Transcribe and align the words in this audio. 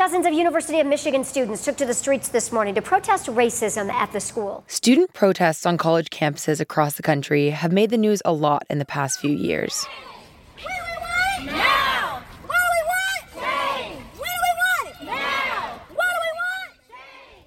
Dozens 0.00 0.24
of 0.24 0.32
University 0.32 0.80
of 0.80 0.86
Michigan 0.86 1.24
students 1.24 1.62
took 1.62 1.76
to 1.76 1.84
the 1.84 1.92
streets 1.92 2.28
this 2.28 2.52
morning 2.52 2.74
to 2.74 2.80
protest 2.80 3.26
racism 3.26 3.92
at 3.92 4.10
the 4.12 4.18
school. 4.18 4.64
Student 4.66 5.12
protests 5.12 5.66
on 5.66 5.76
college 5.76 6.08
campuses 6.08 6.58
across 6.58 6.94
the 6.94 7.02
country 7.02 7.50
have 7.50 7.70
made 7.70 7.90
the 7.90 7.98
news 7.98 8.22
a 8.24 8.32
lot 8.32 8.64
in 8.70 8.78
the 8.78 8.86
past 8.86 9.20
few 9.20 9.36
years. 9.36 9.86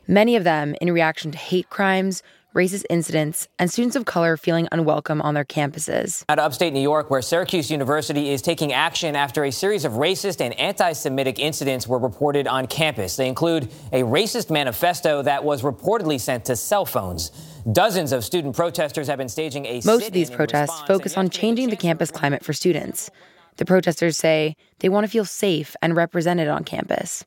Many 0.07 0.35
of 0.35 0.43
them 0.43 0.75
in 0.79 0.93
reaction 0.93 1.31
to 1.31 1.37
hate 1.39 1.71
crimes, 1.71 2.21
racist 2.53 2.83
incidents, 2.89 3.47
and 3.57 3.71
students 3.71 3.95
of 3.95 4.05
color 4.05 4.37
feeling 4.37 4.67
unwelcome 4.71 5.21
on 5.21 5.33
their 5.33 5.45
campuses. 5.45 6.23
Out 6.29 6.39
of 6.39 6.45
upstate 6.45 6.73
New 6.73 6.81
York, 6.81 7.09
where 7.09 7.21
Syracuse 7.21 7.71
University 7.71 8.29
is 8.29 8.41
taking 8.41 8.73
action 8.73 9.15
after 9.15 9.43
a 9.43 9.51
series 9.51 9.85
of 9.85 9.93
racist 9.93 10.41
and 10.41 10.57
anti 10.59 10.93
Semitic 10.93 11.39
incidents 11.39 11.87
were 11.87 11.99
reported 11.99 12.47
on 12.47 12.67
campus. 12.67 13.15
They 13.15 13.27
include 13.27 13.71
a 13.91 14.03
racist 14.03 14.49
manifesto 14.49 15.21
that 15.23 15.43
was 15.43 15.63
reportedly 15.63 16.19
sent 16.19 16.45
to 16.45 16.55
cell 16.55 16.85
phones. 16.85 17.31
Dozens 17.71 18.11
of 18.11 18.23
student 18.23 18.55
protesters 18.55 19.07
have 19.07 19.17
been 19.17 19.29
staging 19.29 19.65
a 19.65 19.81
Most 19.85 20.07
of 20.07 20.13
these 20.13 20.29
protests 20.29 20.81
focus 20.81 21.17
on 21.17 21.29
changing 21.29 21.69
the 21.69 21.77
campus 21.77 22.11
climate 22.11 22.43
for 22.43 22.53
students. 22.53 23.09
The 23.57 23.65
protesters 23.65 24.17
say 24.17 24.55
they 24.79 24.89
want 24.89 25.05
to 25.05 25.07
feel 25.07 25.25
safe 25.25 25.75
and 25.81 25.95
represented 25.95 26.47
on 26.47 26.63
campus. 26.63 27.23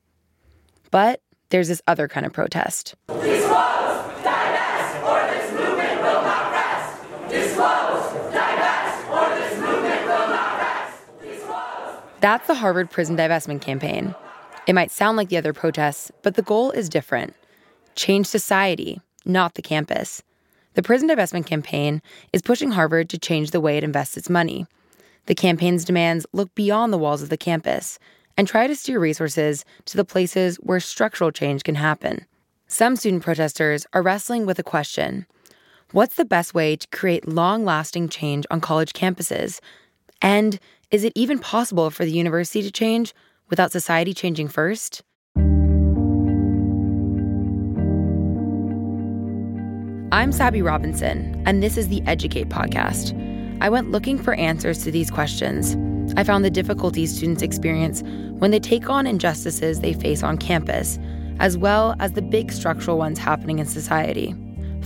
But 0.91 1.21
there's 1.49 1.69
this 1.69 1.81
other 1.87 2.07
kind 2.07 2.25
of 2.25 2.33
protest. 2.33 2.95
That's 12.19 12.47
the 12.47 12.55
Harvard 12.55 12.89
prison 12.89 13.15
divestment 13.15 13.61
campaign. 13.61 14.15
It 14.65 14.73
might 14.73 14.91
sound 14.91 15.17
like 15.17 15.29
the 15.29 15.37
other 15.37 15.53
protests, 15.53 16.11
but 16.23 16.35
the 16.35 16.41
goal 16.41 16.71
is 16.71 16.89
different 16.89 17.35
change 17.95 18.27
society, 18.27 19.01
not 19.25 19.55
the 19.55 19.61
campus. 19.61 20.23
The 20.73 20.83
prison 20.83 21.09
divestment 21.09 21.47
campaign 21.47 22.01
is 22.33 22.43
pushing 22.43 22.71
Harvard 22.71 23.09
to 23.09 23.17
change 23.17 23.51
the 23.51 23.61
way 23.61 23.77
it 23.77 23.83
invests 23.83 24.17
its 24.17 24.29
money. 24.29 24.67
The 25.25 25.35
campaign's 25.35 25.83
demands 25.83 26.25
look 26.33 26.53
beyond 26.53 26.93
the 26.93 26.97
walls 26.97 27.23
of 27.23 27.29
the 27.29 27.37
campus 27.37 27.97
and 28.37 28.47
try 28.47 28.67
to 28.67 28.75
steer 28.75 28.99
resources 28.99 29.65
to 29.85 29.97
the 29.97 30.05
places 30.05 30.57
where 30.57 30.79
structural 30.79 31.31
change 31.31 31.63
can 31.63 31.75
happen. 31.75 32.25
Some 32.67 32.95
student 32.95 33.23
protesters 33.23 33.87
are 33.93 34.01
wrestling 34.01 34.45
with 34.45 34.59
a 34.59 34.63
question 34.63 35.25
What's 35.91 36.15
the 36.15 36.25
best 36.25 36.53
way 36.53 36.75
to 36.75 36.87
create 36.89 37.27
long 37.27 37.63
lasting 37.63 38.09
change 38.09 38.45
on 38.51 38.59
college 38.59 38.93
campuses? 38.93 39.59
And 40.21 40.59
is 40.89 41.03
it 41.03 41.11
even 41.15 41.37
possible 41.37 41.89
for 41.89 42.05
the 42.05 42.11
university 42.11 42.61
to 42.61 42.71
change 42.71 43.13
without 43.49 43.71
society 43.71 44.13
changing 44.13 44.47
first? 44.47 45.03
I'm 50.13 50.31
Sabi 50.31 50.61
Robinson, 50.61 51.43
and 51.45 51.61
this 51.61 51.75
is 51.77 51.89
the 51.89 52.01
Educate 52.07 52.47
podcast. 52.47 53.13
I 53.61 53.69
went 53.69 53.91
looking 53.91 54.17
for 54.17 54.33
answers 54.35 54.83
to 54.85 54.91
these 54.91 55.11
questions. 55.11 55.75
I 56.15 56.23
found 56.23 56.45
the 56.45 56.49
difficulties 56.49 57.15
students 57.15 57.41
experience 57.41 58.01
when 58.39 58.51
they 58.51 58.59
take 58.59 58.89
on 58.89 59.05
injustices 59.05 59.81
they 59.81 59.93
face 59.93 60.23
on 60.23 60.37
campus, 60.37 60.97
as 61.39 61.57
well 61.57 61.95
as 61.99 62.13
the 62.13 62.21
big 62.21 62.51
structural 62.53 62.97
ones 62.97 63.19
happening 63.19 63.59
in 63.59 63.65
society. 63.65 64.33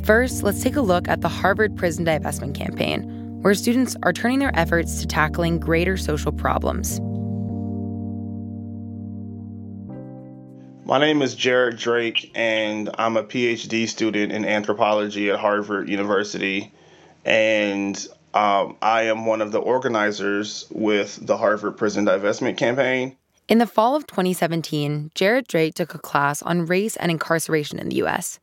First, 0.04 0.42
let's 0.42 0.64
take 0.64 0.76
a 0.76 0.82
look 0.82 1.08
at 1.08 1.22
the 1.22 1.30
Harvard 1.30 1.78
Prison 1.78 2.06
Divestment 2.06 2.56
Campaign, 2.56 3.21
where 3.42 3.53
students 3.53 3.95
are 4.03 4.14
turning 4.14 4.39
their 4.39 4.58
efforts 4.58 5.02
to 5.02 5.08
tackling 5.08 5.59
greater 5.59 5.97
social 5.97 6.31
problems. 6.31 7.00
My 10.86 11.00
name 11.00 11.22
is 11.22 11.36
Jarrett 11.36 11.78
Drake, 11.78 12.31
and 12.36 12.89
I'm 12.97 13.17
a 13.17 13.23
PhD 13.23 13.88
student 13.88 14.31
in 14.31 14.45
anthropology 14.45 15.30
at 15.30 15.39
Harvard 15.39 15.89
University. 15.89 16.73
And 17.23 17.95
um, 18.34 18.78
I 18.81 19.03
am 19.03 19.25
one 19.25 19.41
of 19.41 19.51
the 19.51 19.59
organizers 19.59 20.68
with 20.69 21.25
the 21.25 21.38
Harvard 21.38 21.78
Prison 21.78 22.06
Divestment 22.06 22.57
Campaign. 22.57 23.16
In 23.47 23.57
the 23.57 23.68
fall 23.68 23.96
of 23.96 24.07
2017, 24.07 25.12
Jarrett 25.16 25.47
Drake 25.47 25.75
took 25.75 25.94
a 25.94 26.00
class 26.00 26.41
on 26.41 26.66
race 26.66 26.96
and 26.97 27.12
incarceration 27.12 27.80
in 27.80 27.90
the 27.90 27.97
U.S. 27.97 28.40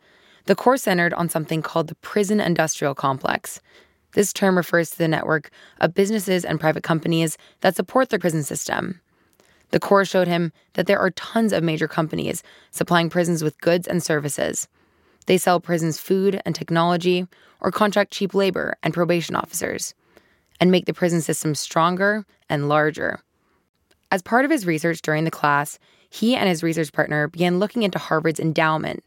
The 0.46 0.54
course 0.54 0.82
centered 0.82 1.14
on 1.14 1.28
something 1.28 1.62
called 1.62 1.88
the 1.88 1.94
prison 1.96 2.40
industrial 2.40 2.94
complex. 2.94 3.60
This 4.12 4.32
term 4.32 4.56
refers 4.56 4.90
to 4.90 4.98
the 4.98 5.08
network 5.08 5.50
of 5.80 5.94
businesses 5.94 6.44
and 6.44 6.60
private 6.60 6.82
companies 6.82 7.36
that 7.60 7.76
support 7.76 8.08
the 8.08 8.18
prison 8.18 8.42
system. 8.42 9.00
The 9.70 9.80
course 9.80 10.08
showed 10.08 10.28
him 10.28 10.52
that 10.74 10.86
there 10.86 10.98
are 10.98 11.10
tons 11.10 11.52
of 11.52 11.62
major 11.62 11.88
companies 11.88 12.42
supplying 12.70 13.10
prisons 13.10 13.44
with 13.44 13.60
goods 13.60 13.86
and 13.86 14.02
services. 14.02 14.66
They 15.26 15.36
sell 15.36 15.60
prisons 15.60 15.98
food 15.98 16.40
and 16.46 16.54
technology, 16.54 17.26
or 17.60 17.70
contract 17.70 18.12
cheap 18.12 18.34
labor 18.34 18.76
and 18.82 18.94
probation 18.94 19.36
officers, 19.36 19.94
and 20.58 20.70
make 20.70 20.86
the 20.86 20.94
prison 20.94 21.20
system 21.20 21.54
stronger 21.54 22.24
and 22.48 22.68
larger. 22.68 23.20
As 24.10 24.22
part 24.22 24.46
of 24.46 24.50
his 24.50 24.64
research 24.64 25.02
during 25.02 25.24
the 25.24 25.30
class, 25.30 25.78
he 26.08 26.34
and 26.34 26.48
his 26.48 26.62
research 26.62 26.92
partner 26.92 27.28
began 27.28 27.58
looking 27.58 27.82
into 27.82 27.98
Harvard's 27.98 28.40
endowment 28.40 29.04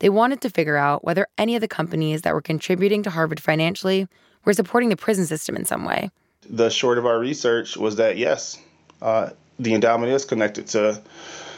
they 0.00 0.08
wanted 0.08 0.40
to 0.42 0.50
figure 0.50 0.76
out 0.76 1.04
whether 1.04 1.26
any 1.36 1.54
of 1.54 1.60
the 1.60 1.68
companies 1.68 2.22
that 2.22 2.34
were 2.34 2.42
contributing 2.42 3.02
to 3.02 3.10
Harvard 3.10 3.40
financially 3.40 4.06
were 4.48 4.54
supporting 4.54 4.88
the 4.88 4.96
prison 4.96 5.26
system 5.26 5.56
in 5.56 5.66
some 5.66 5.84
way. 5.84 6.10
The 6.48 6.70
short 6.70 6.96
of 6.96 7.04
our 7.04 7.18
research 7.18 7.76
was 7.76 7.96
that 7.96 8.16
yes, 8.16 8.58
uh, 9.02 9.30
the 9.58 9.74
endowment 9.74 10.10
is 10.10 10.24
connected 10.24 10.66
to 10.68 11.02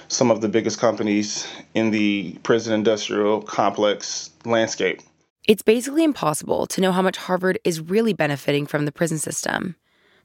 some 0.09 0.29
of 0.33 0.41
the 0.41 0.49
biggest 0.49 0.81
companies 0.81 1.47
in 1.75 1.93
the 1.93 2.33
prison 2.43 2.75
industrial 2.75 3.43
complex 3.43 4.31
landscape. 4.45 5.03
It's 5.47 5.63
basically 5.63 6.03
impossible 6.03 6.67
to 6.67 6.81
know 6.81 6.91
how 6.91 7.01
much 7.01 7.17
Harvard 7.17 7.61
is 7.63 7.81
really 7.81 8.13
benefiting 8.13 8.67
from 8.67 8.87
the 8.87 8.93
prison 8.93 9.19
system. 9.19 9.77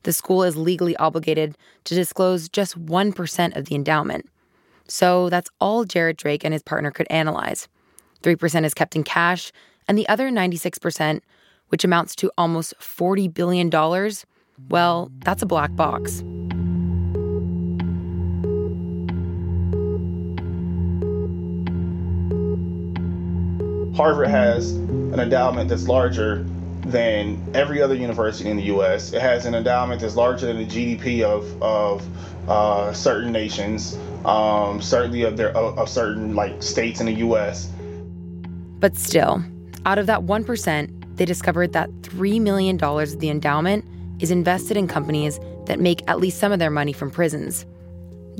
The 0.02 0.12
school 0.12 0.42
is 0.42 0.58
legally 0.58 0.96
obligated 0.98 1.56
to 1.84 1.94
disclose 1.94 2.50
just 2.50 2.84
1% 2.84 3.56
of 3.56 3.66
the 3.66 3.76
endowment. 3.76 4.28
So 4.88 5.30
that's 5.30 5.52
all 5.62 5.84
Jarrett 5.84 6.18
Drake 6.18 6.44
and 6.44 6.54
his 6.54 6.64
partner 6.64 6.90
could 6.90 7.08
analyze. 7.12 7.68
3% 8.24 8.66
is 8.66 8.74
kept 8.74 8.96
in 8.96 9.04
cash, 9.04 9.52
and 9.88 9.98
the 9.98 10.08
other 10.08 10.32
96%, 10.32 11.22
which 11.70 11.84
amounts 11.84 12.16
to 12.16 12.32
almost 12.38 12.74
$40 12.80 13.34
billion, 13.34 13.70
well, 14.70 15.12
that's 15.20 15.42
a 15.42 15.46
black 15.46 15.76
box. 15.76 16.24
Harvard 23.96 24.28
has 24.28 24.72
an 24.72 25.20
endowment 25.20 25.70
that's 25.70 25.88
larger 25.88 26.46
than 26.82 27.42
every 27.54 27.82
other 27.82 27.96
university 27.96 28.50
in 28.50 28.58
the 28.58 28.64
U.S. 28.64 29.14
It 29.14 29.22
has 29.22 29.46
an 29.46 29.56
endowment 29.56 30.02
that's 30.02 30.16
larger 30.16 30.48
than 30.48 30.58
the 30.58 30.66
GDP 30.66 31.24
of 31.24 31.62
of 31.62 32.50
uh, 32.50 32.94
certain 32.94 33.32
nations, 33.32 33.98
um, 34.26 34.82
certainly 34.82 35.24
of 35.24 35.38
their 35.38 35.50
of, 35.58 35.78
of 35.80 35.90
certain 35.90 36.36
like 36.36 36.62
states 36.62 37.00
in 37.00 37.06
the 37.06 37.14
U.S. 37.14 37.72
But 38.80 38.98
still, 38.98 39.44
out 39.86 39.98
of 39.98 40.06
that 40.08 40.22
1%, 40.22 40.95
they 41.16 41.26
discovered 41.26 41.74
that 41.74 41.90
$3 42.02 42.42
million 42.42 42.82
of 42.82 43.20
the 43.20 43.30
endowment 43.30 43.86
is 44.20 44.32
invested 44.32 44.78
in 44.78 44.88
companies 44.88 45.40
that 45.66 45.80
make 45.80 46.02
at 46.10 46.20
least 46.20 46.40
some 46.40 46.52
of 46.52 46.60
their 46.60 46.70
money 46.70 46.94
from 46.94 47.12
prisons. 47.12 47.66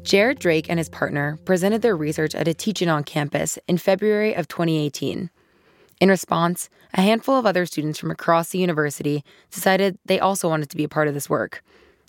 Jarrett 0.04 0.40
Drake 0.40 0.70
and 0.70 0.78
his 0.78 0.90
partner 0.90 1.40
presented 1.46 1.82
their 1.82 1.96
research 1.96 2.36
at 2.36 2.48
a 2.48 2.54
teach-in 2.54 2.90
on 2.90 3.04
campus 3.04 3.58
in 3.68 3.78
February 3.78 4.36
of 4.36 4.48
2018. 4.48 5.30
In 6.02 6.10
response, 6.10 6.70
a 6.94 7.02
handful 7.02 7.38
of 7.38 7.46
other 7.46 7.66
students 7.66 7.98
from 7.98 8.12
across 8.12 8.50
the 8.50 8.60
university 8.60 9.24
decided 9.50 9.98
they 10.06 10.20
also 10.20 10.50
wanted 10.50 10.70
to 10.70 10.78
be 10.78 10.84
a 10.84 10.90
part 10.90 11.08
of 11.08 11.14
this 11.14 11.30
work. 11.30 11.64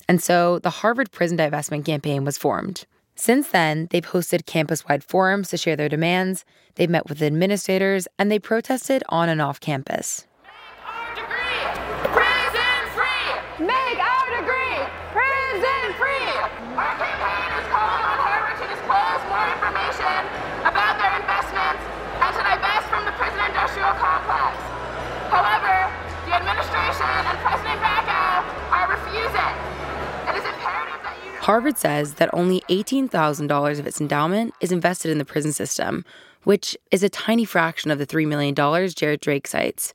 And 0.08 0.22
so 0.22 0.58
the 0.58 0.70
Harvard 0.70 1.10
Prison 1.10 1.38
Divestment 1.38 1.84
Campaign 1.84 2.24
was 2.24 2.38
formed. 2.38 2.84
Since 3.14 3.48
then, 3.48 3.88
they've 3.90 4.04
hosted 4.04 4.46
campus 4.46 4.86
wide 4.86 5.02
forums 5.02 5.48
to 5.48 5.56
share 5.56 5.76
their 5.76 5.88
demands, 5.88 6.44
they've 6.74 6.90
met 6.90 7.08
with 7.08 7.22
administrators, 7.22 8.06
and 8.18 8.30
they 8.30 8.38
protested 8.38 9.02
on 9.08 9.28
and 9.28 9.40
off 9.40 9.58
campus. 9.58 10.26
Harvard 31.46 31.78
says 31.78 32.14
that 32.14 32.28
only 32.32 32.62
$18,000 32.62 33.78
of 33.78 33.86
its 33.86 34.00
endowment 34.00 34.52
is 34.60 34.72
invested 34.72 35.12
in 35.12 35.18
the 35.18 35.24
prison 35.24 35.52
system, 35.52 36.04
which 36.42 36.76
is 36.90 37.04
a 37.04 37.08
tiny 37.08 37.44
fraction 37.44 37.92
of 37.92 38.00
the 38.00 38.06
$3 38.06 38.26
million 38.26 38.52
Jarrett 38.52 39.20
Drake 39.20 39.46
cites. 39.46 39.94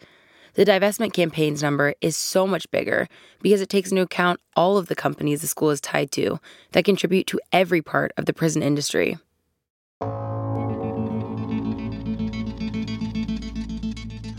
The 0.54 0.64
divestment 0.64 1.12
campaign's 1.12 1.62
number 1.62 1.94
is 2.00 2.16
so 2.16 2.48
much 2.48 2.72
bigger 2.72 3.10
because 3.42 3.60
it 3.60 3.68
takes 3.68 3.92
into 3.92 4.02
account 4.02 4.40
all 4.56 4.78
of 4.78 4.88
the 4.88 4.96
companies 4.96 5.42
the 5.42 5.48
school 5.48 5.72
is 5.72 5.82
tied 5.82 6.10
to 6.14 6.40
that 6.72 6.86
contribute 6.86 7.28
to 7.28 7.42
every 7.52 7.82
part 7.82 8.14
of 8.16 8.28
the 8.28 8.34
prison 8.34 8.64
industry. 8.64 9.18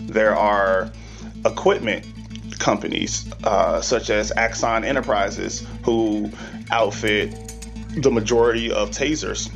There 0.08 0.34
are 0.34 0.90
equipment 1.44 2.06
companies 2.62 3.30
uh, 3.44 3.80
such 3.80 4.08
as 4.08 4.32
Axon 4.36 4.84
Enterprises 4.84 5.66
who 5.84 6.30
outfit 6.70 7.36
the 7.96 8.10
majority 8.10 8.72
of 8.72 8.90
tasers 8.90 9.50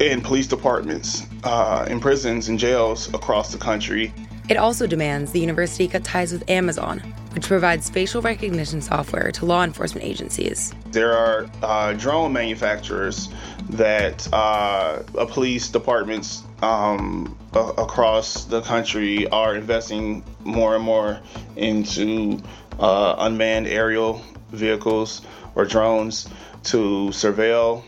in 0.00 0.20
police 0.20 0.46
departments, 0.46 1.26
uh, 1.44 1.86
in 1.88 2.00
prisons 2.00 2.48
and 2.48 2.58
jails 2.58 3.12
across 3.14 3.52
the 3.52 3.58
country. 3.58 4.12
It 4.48 4.56
also 4.56 4.86
demands 4.86 5.32
the 5.32 5.40
university 5.40 5.86
cut 5.86 6.04
ties 6.04 6.32
with 6.32 6.48
Amazon, 6.48 7.00
which 7.34 7.44
provides 7.46 7.90
facial 7.90 8.22
recognition 8.22 8.80
software 8.80 9.30
to 9.32 9.44
law 9.44 9.62
enforcement 9.62 10.06
agencies. 10.06 10.72
There 10.86 11.12
are 11.12 11.46
uh, 11.62 11.92
drone 11.92 12.32
manufacturers 12.32 13.28
that 13.68 14.26
uh, 14.32 15.02
police 15.26 15.68
departments 15.68 16.44
um, 16.62 17.36
across 17.52 18.44
the 18.44 18.60
country 18.62 19.28
are 19.28 19.54
investing 19.54 20.24
more 20.40 20.74
and 20.74 20.84
more 20.84 21.20
into 21.56 22.40
uh, 22.78 23.16
unmanned 23.18 23.66
aerial 23.66 24.22
vehicles 24.50 25.22
or 25.54 25.64
drones 25.64 26.28
to 26.64 27.08
surveil 27.10 27.84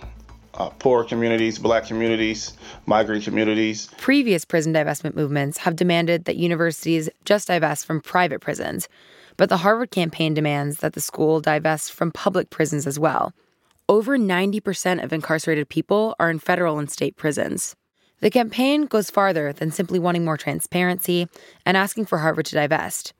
uh, 0.55 0.69
poor 0.79 1.05
communities, 1.05 1.59
black 1.59 1.87
communities, 1.87 2.53
migrant 2.87 3.25
communities. 3.25 3.89
Previous 3.99 4.45
prison 4.45 4.75
divestment 4.75 5.15
movements 5.15 5.59
have 5.59 5.77
demanded 5.77 6.25
that 6.25 6.37
universities 6.37 7.09
just 7.25 7.49
divest 7.49 7.87
from 7.87 8.01
private 8.01 8.41
prisons, 8.41 8.89
but 9.37 9.49
the 9.49 9.59
Harvard 9.59 9.91
campaign 9.91 10.35
demands 10.35 10.79
that 10.79 10.93
the 10.93 11.01
school 11.01 11.41
divest 11.41 11.93
from 11.93 12.13
public 12.13 12.51
prisons 12.51 12.87
as 12.87 12.99
well. 12.99 13.33
Over 13.89 14.19
90% 14.19 15.03
of 15.03 15.13
incarcerated 15.13 15.69
people 15.69 16.15
are 16.21 16.31
in 16.31 16.39
federal 16.39 16.79
and 16.79 16.91
state 16.91 17.17
prisons. 17.17 17.75
The 18.21 18.31
campaign 18.31 18.85
goes 18.85 19.11
farther 19.11 19.53
than 19.53 19.71
simply 19.71 19.99
wanting 19.99 20.25
more 20.25 20.37
transparency 20.37 21.27
and 21.65 21.77
asking 21.77 22.05
for 22.07 22.19
Harvard 22.19 22.47
to 22.47 22.55
divest. 22.55 23.15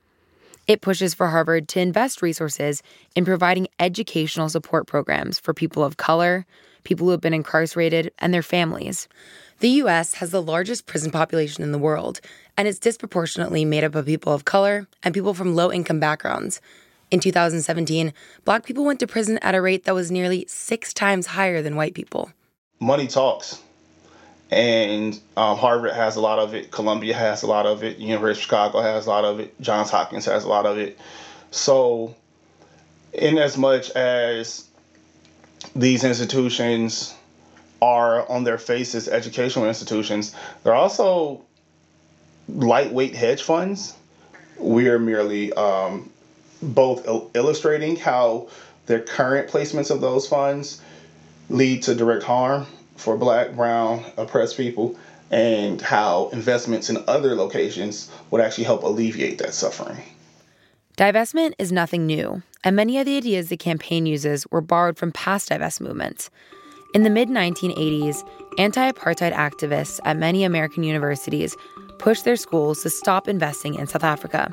It 0.67 0.81
pushes 0.81 1.15
for 1.15 1.27
Harvard 1.27 1.67
to 1.69 1.79
invest 1.79 2.21
resources 2.21 2.83
in 3.15 3.25
providing 3.25 3.67
educational 3.79 4.47
support 4.47 4.85
programs 4.85 5.39
for 5.39 5.55
people 5.55 5.83
of 5.83 5.97
color, 5.97 6.45
people 6.83 7.07
who 7.07 7.11
have 7.11 7.21
been 7.21 7.33
incarcerated, 7.33 8.11
and 8.19 8.31
their 8.31 8.43
families. 8.43 9.07
The 9.59 9.69
US 9.69 10.15
has 10.15 10.29
the 10.29 10.41
largest 10.41 10.85
prison 10.85 11.11
population 11.11 11.63
in 11.63 11.71
the 11.71 11.79
world, 11.79 12.21
and 12.55 12.67
it's 12.67 12.79
disproportionately 12.79 13.65
made 13.65 13.83
up 13.83 13.95
of 13.95 14.05
people 14.05 14.33
of 14.33 14.45
color 14.45 14.87
and 15.01 15.15
people 15.15 15.33
from 15.33 15.55
low 15.55 15.71
income 15.71 15.99
backgrounds. 15.99 16.61
In 17.09 17.19
2017, 17.19 18.13
black 18.45 18.63
people 18.63 18.85
went 18.85 18.99
to 18.99 19.07
prison 19.07 19.39
at 19.39 19.55
a 19.55 19.61
rate 19.61 19.83
that 19.85 19.95
was 19.95 20.11
nearly 20.11 20.45
six 20.47 20.93
times 20.93 21.27
higher 21.27 21.63
than 21.63 21.75
white 21.75 21.95
people. 21.95 22.31
Money 22.79 23.07
talks 23.07 23.61
and 24.51 25.17
um, 25.37 25.57
Harvard 25.57 25.93
has 25.93 26.17
a 26.17 26.21
lot 26.21 26.37
of 26.37 26.53
it. 26.53 26.71
Columbia 26.71 27.13
has 27.15 27.43
a 27.43 27.47
lot 27.47 27.65
of 27.65 27.83
it. 27.83 27.97
University 27.97 28.39
of 28.39 28.43
Chicago 28.43 28.81
has 28.81 29.05
a 29.05 29.09
lot 29.09 29.23
of 29.23 29.39
it. 29.39 29.59
Johns 29.61 29.89
Hopkins 29.89 30.25
has 30.25 30.43
a 30.43 30.49
lot 30.49 30.65
of 30.65 30.77
it. 30.77 30.99
So, 31.51 32.15
in 33.13 33.37
as 33.37 33.57
much 33.57 33.91
as 33.91 34.67
these 35.73 36.03
institutions 36.03 37.15
are 37.81 38.29
on 38.29 38.43
their 38.43 38.57
faces 38.57 39.07
educational 39.07 39.67
institutions, 39.67 40.35
they're 40.63 40.75
also 40.75 41.45
lightweight 42.49 43.15
hedge 43.15 43.43
funds. 43.43 43.95
We 44.57 44.89
are 44.89 44.99
merely 44.99 45.53
um, 45.53 46.11
both 46.61 47.07
il- 47.07 47.31
illustrating 47.33 47.95
how 47.95 48.49
the 48.85 48.99
current 48.99 49.49
placements 49.49 49.91
of 49.91 50.01
those 50.01 50.27
funds 50.27 50.81
lead 51.49 51.83
to 51.83 51.95
direct 51.95 52.23
harm 52.23 52.65
for 53.01 53.17
black, 53.17 53.53
brown, 53.53 54.05
oppressed 54.17 54.57
people, 54.57 54.95
and 55.31 55.81
how 55.81 56.29
investments 56.33 56.89
in 56.89 57.03
other 57.07 57.35
locations 57.35 58.11
would 58.29 58.41
actually 58.41 58.65
help 58.65 58.83
alleviate 58.83 59.37
that 59.39 59.53
suffering. 59.53 59.97
Divestment 60.97 61.53
is 61.57 61.71
nothing 61.71 62.05
new, 62.05 62.43
and 62.63 62.75
many 62.75 62.99
of 62.99 63.05
the 63.05 63.17
ideas 63.17 63.49
the 63.49 63.57
campaign 63.57 64.05
uses 64.05 64.45
were 64.51 64.61
borrowed 64.61 64.97
from 64.97 65.11
past 65.11 65.49
divest 65.49 65.81
movements. 65.81 66.29
In 66.93 67.03
the 67.03 67.09
mid 67.09 67.29
1980s, 67.29 68.27
anti 68.57 68.91
apartheid 68.91 69.33
activists 69.33 69.99
at 70.03 70.17
many 70.17 70.43
American 70.43 70.83
universities 70.83 71.55
pushed 71.97 72.25
their 72.25 72.35
schools 72.35 72.83
to 72.83 72.89
stop 72.89 73.27
investing 73.27 73.75
in 73.75 73.87
South 73.87 74.03
Africa. 74.03 74.51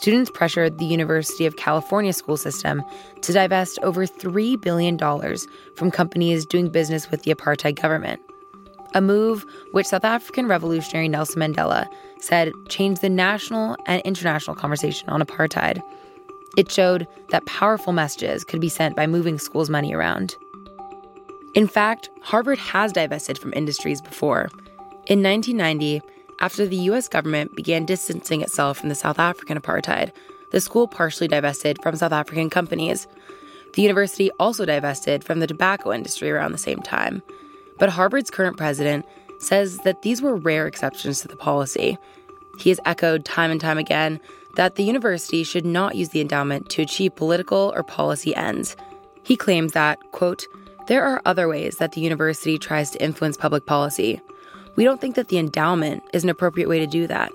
Students 0.00 0.30
pressured 0.30 0.78
the 0.78 0.84
University 0.84 1.44
of 1.44 1.56
California 1.56 2.12
school 2.12 2.36
system 2.36 2.84
to 3.20 3.32
divest 3.32 3.80
over 3.82 4.06
$3 4.06 4.60
billion 4.60 4.96
from 5.74 5.90
companies 5.90 6.46
doing 6.46 6.68
business 6.68 7.10
with 7.10 7.24
the 7.24 7.34
apartheid 7.34 7.82
government. 7.82 8.20
A 8.94 9.00
move 9.00 9.44
which 9.72 9.88
South 9.88 10.04
African 10.04 10.46
revolutionary 10.46 11.08
Nelson 11.08 11.42
Mandela 11.42 11.88
said 12.20 12.52
changed 12.68 13.00
the 13.00 13.08
national 13.08 13.76
and 13.86 14.00
international 14.02 14.54
conversation 14.54 15.08
on 15.08 15.20
apartheid. 15.20 15.82
It 16.56 16.70
showed 16.70 17.08
that 17.30 17.46
powerful 17.46 17.92
messages 17.92 18.44
could 18.44 18.60
be 18.60 18.68
sent 18.68 18.94
by 18.94 19.08
moving 19.08 19.36
schools' 19.36 19.68
money 19.68 19.92
around. 19.92 20.36
In 21.54 21.66
fact, 21.66 22.08
Harvard 22.22 22.58
has 22.58 22.92
divested 22.92 23.36
from 23.36 23.52
industries 23.52 24.00
before. 24.00 24.48
In 25.06 25.24
1990, 25.24 26.02
after 26.40 26.66
the 26.66 26.76
US 26.76 27.08
government 27.08 27.56
began 27.56 27.84
distancing 27.84 28.42
itself 28.42 28.78
from 28.78 28.88
the 28.88 28.94
South 28.94 29.18
African 29.18 29.60
apartheid, 29.60 30.12
the 30.50 30.60
school 30.60 30.86
partially 30.86 31.28
divested 31.28 31.78
from 31.82 31.96
South 31.96 32.12
African 32.12 32.48
companies. 32.48 33.06
The 33.74 33.82
university 33.82 34.30
also 34.38 34.64
divested 34.64 35.24
from 35.24 35.40
the 35.40 35.46
tobacco 35.46 35.92
industry 35.92 36.30
around 36.30 36.52
the 36.52 36.58
same 36.58 36.80
time. 36.80 37.22
But 37.78 37.90
Harvard's 37.90 38.30
current 38.30 38.56
president 38.56 39.04
says 39.38 39.78
that 39.78 40.02
these 40.02 40.22
were 40.22 40.36
rare 40.36 40.66
exceptions 40.66 41.20
to 41.20 41.28
the 41.28 41.36
policy. 41.36 41.98
He 42.58 42.70
has 42.70 42.80
echoed 42.84 43.24
time 43.24 43.50
and 43.50 43.60
time 43.60 43.78
again 43.78 44.20
that 44.56 44.74
the 44.74 44.82
university 44.82 45.44
should 45.44 45.66
not 45.66 45.94
use 45.94 46.08
the 46.08 46.20
endowment 46.20 46.68
to 46.70 46.82
achieve 46.82 47.14
political 47.14 47.72
or 47.76 47.82
policy 47.82 48.34
ends. 48.34 48.76
He 49.22 49.36
claims 49.36 49.72
that, 49.72 49.98
quote, 50.12 50.46
there 50.86 51.04
are 51.04 51.22
other 51.24 51.48
ways 51.48 51.76
that 51.76 51.92
the 51.92 52.00
university 52.00 52.58
tries 52.58 52.90
to 52.90 53.02
influence 53.02 53.36
public 53.36 53.66
policy. 53.66 54.20
We 54.78 54.84
don't 54.84 55.00
think 55.00 55.16
that 55.16 55.26
the 55.26 55.38
endowment 55.38 56.04
is 56.12 56.22
an 56.22 56.30
appropriate 56.30 56.68
way 56.68 56.78
to 56.78 56.86
do 56.86 57.08
that. 57.08 57.32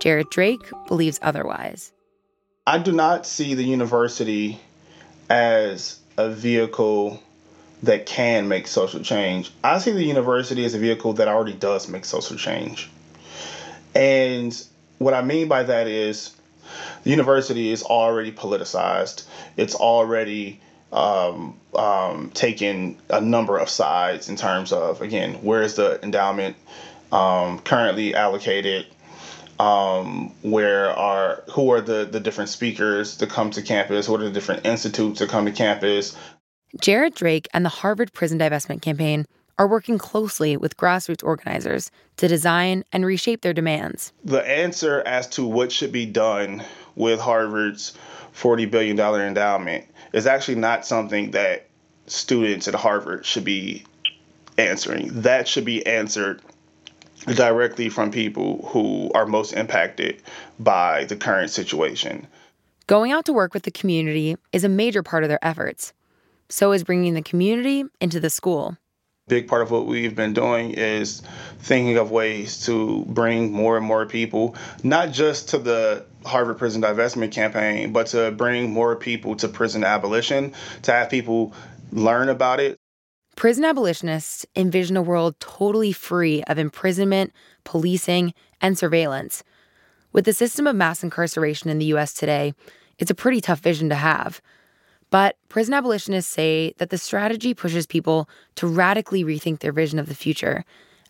Jarrett 0.00 0.30
Drake 0.30 0.62
believes 0.88 1.18
otherwise. 1.20 1.92
I 2.66 2.78
do 2.78 2.92
not 2.92 3.26
see 3.26 3.52
the 3.52 3.62
university 3.62 4.58
as 5.28 6.00
a 6.16 6.30
vehicle 6.30 7.22
that 7.82 8.06
can 8.06 8.48
make 8.48 8.66
social 8.66 9.00
change. 9.00 9.52
I 9.62 9.80
see 9.80 9.90
the 9.90 10.02
university 10.02 10.64
as 10.64 10.72
a 10.72 10.78
vehicle 10.78 11.12
that 11.12 11.28
already 11.28 11.52
does 11.52 11.90
make 11.90 12.06
social 12.06 12.38
change. 12.38 12.88
And 13.94 14.58
what 14.96 15.12
I 15.12 15.20
mean 15.20 15.48
by 15.48 15.64
that 15.64 15.86
is 15.86 16.34
the 17.04 17.10
university 17.10 17.70
is 17.70 17.82
already 17.82 18.32
politicized. 18.32 19.24
It's 19.58 19.74
already 19.74 20.62
um, 20.92 21.58
um, 21.74 22.30
taken 22.34 22.98
a 23.08 23.20
number 23.20 23.58
of 23.58 23.68
sides 23.68 24.28
in 24.28 24.36
terms 24.36 24.72
of, 24.72 25.00
again, 25.00 25.34
where 25.42 25.62
is 25.62 25.76
the 25.76 26.02
endowment 26.02 26.56
um, 27.10 27.58
currently 27.60 28.14
allocated? 28.14 28.86
Um, 29.58 30.32
where 30.42 30.90
are 30.90 31.44
who 31.52 31.70
are 31.72 31.80
the 31.80 32.04
the 32.04 32.18
different 32.18 32.50
speakers 32.50 33.16
to 33.18 33.26
come 33.26 33.50
to 33.50 33.62
campus? 33.62 34.08
What 34.08 34.20
are 34.20 34.24
the 34.24 34.32
different 34.32 34.66
institutes 34.66 35.18
to 35.20 35.26
come 35.26 35.44
to 35.46 35.52
campus? 35.52 36.16
Jarrett 36.80 37.14
Drake 37.14 37.48
and 37.52 37.64
the 37.64 37.68
Harvard 37.68 38.12
Prison 38.12 38.38
Divestment 38.38 38.82
Campaign 38.82 39.26
are 39.58 39.68
working 39.68 39.98
closely 39.98 40.56
with 40.56 40.76
grassroots 40.76 41.22
organizers 41.22 41.90
to 42.16 42.26
design 42.26 42.82
and 42.92 43.04
reshape 43.04 43.42
their 43.42 43.52
demands. 43.52 44.12
The 44.24 44.44
answer 44.44 45.02
as 45.06 45.28
to 45.30 45.46
what 45.46 45.70
should 45.70 45.92
be 45.92 46.06
done 46.06 46.64
with 46.94 47.20
Harvard's 47.20 47.92
$40 48.34 48.70
billion 48.70 48.98
endowment 48.98 49.84
is 50.12 50.26
actually 50.26 50.56
not 50.56 50.86
something 50.86 51.32
that 51.32 51.66
students 52.06 52.68
at 52.68 52.74
Harvard 52.74 53.24
should 53.24 53.44
be 53.44 53.84
answering. 54.58 55.08
That 55.22 55.48
should 55.48 55.64
be 55.64 55.84
answered 55.86 56.42
directly 57.26 57.88
from 57.88 58.10
people 58.10 58.68
who 58.72 59.10
are 59.14 59.26
most 59.26 59.52
impacted 59.52 60.22
by 60.58 61.04
the 61.04 61.16
current 61.16 61.50
situation. 61.50 62.26
Going 62.86 63.12
out 63.12 63.24
to 63.26 63.32
work 63.32 63.54
with 63.54 63.62
the 63.62 63.70
community 63.70 64.36
is 64.52 64.64
a 64.64 64.68
major 64.68 65.02
part 65.02 65.22
of 65.22 65.28
their 65.28 65.44
efforts. 65.44 65.92
So 66.48 66.72
is 66.72 66.84
bringing 66.84 67.14
the 67.14 67.22
community 67.22 67.84
into 68.00 68.20
the 68.20 68.28
school. 68.28 68.76
Big 69.28 69.46
part 69.46 69.62
of 69.62 69.70
what 69.70 69.86
we've 69.86 70.16
been 70.16 70.34
doing 70.34 70.72
is 70.72 71.22
thinking 71.60 71.96
of 71.96 72.10
ways 72.10 72.66
to 72.66 73.04
bring 73.06 73.52
more 73.52 73.76
and 73.76 73.86
more 73.86 74.04
people, 74.04 74.56
not 74.82 75.12
just 75.12 75.48
to 75.50 75.58
the 75.58 76.04
Harvard 76.26 76.58
Prison 76.58 76.82
Divestment 76.82 77.30
Campaign, 77.30 77.92
but 77.92 78.08
to 78.08 78.32
bring 78.32 78.72
more 78.72 78.96
people 78.96 79.36
to 79.36 79.46
prison 79.46 79.84
abolition, 79.84 80.52
to 80.82 80.92
have 80.92 81.08
people 81.08 81.54
learn 81.92 82.28
about 82.28 82.58
it. 82.58 82.76
Prison 83.36 83.64
abolitionists 83.64 84.44
envision 84.56 84.96
a 84.96 85.02
world 85.02 85.38
totally 85.38 85.92
free 85.92 86.42
of 86.44 86.58
imprisonment, 86.58 87.32
policing, 87.62 88.34
and 88.60 88.76
surveillance. 88.76 89.44
With 90.12 90.24
the 90.24 90.32
system 90.32 90.66
of 90.66 90.74
mass 90.74 91.04
incarceration 91.04 91.70
in 91.70 91.78
the 91.78 91.86
US 91.86 92.12
today, 92.12 92.54
it's 92.98 93.10
a 93.10 93.14
pretty 93.14 93.40
tough 93.40 93.60
vision 93.60 93.88
to 93.88 93.94
have. 93.94 94.42
But 95.12 95.36
prison 95.50 95.74
abolitionists 95.74 96.32
say 96.32 96.72
that 96.78 96.88
the 96.88 96.96
strategy 96.96 97.52
pushes 97.52 97.86
people 97.86 98.30
to 98.54 98.66
radically 98.66 99.22
rethink 99.22 99.58
their 99.58 99.70
vision 99.70 99.98
of 99.98 100.06
the 100.06 100.14
future 100.14 100.64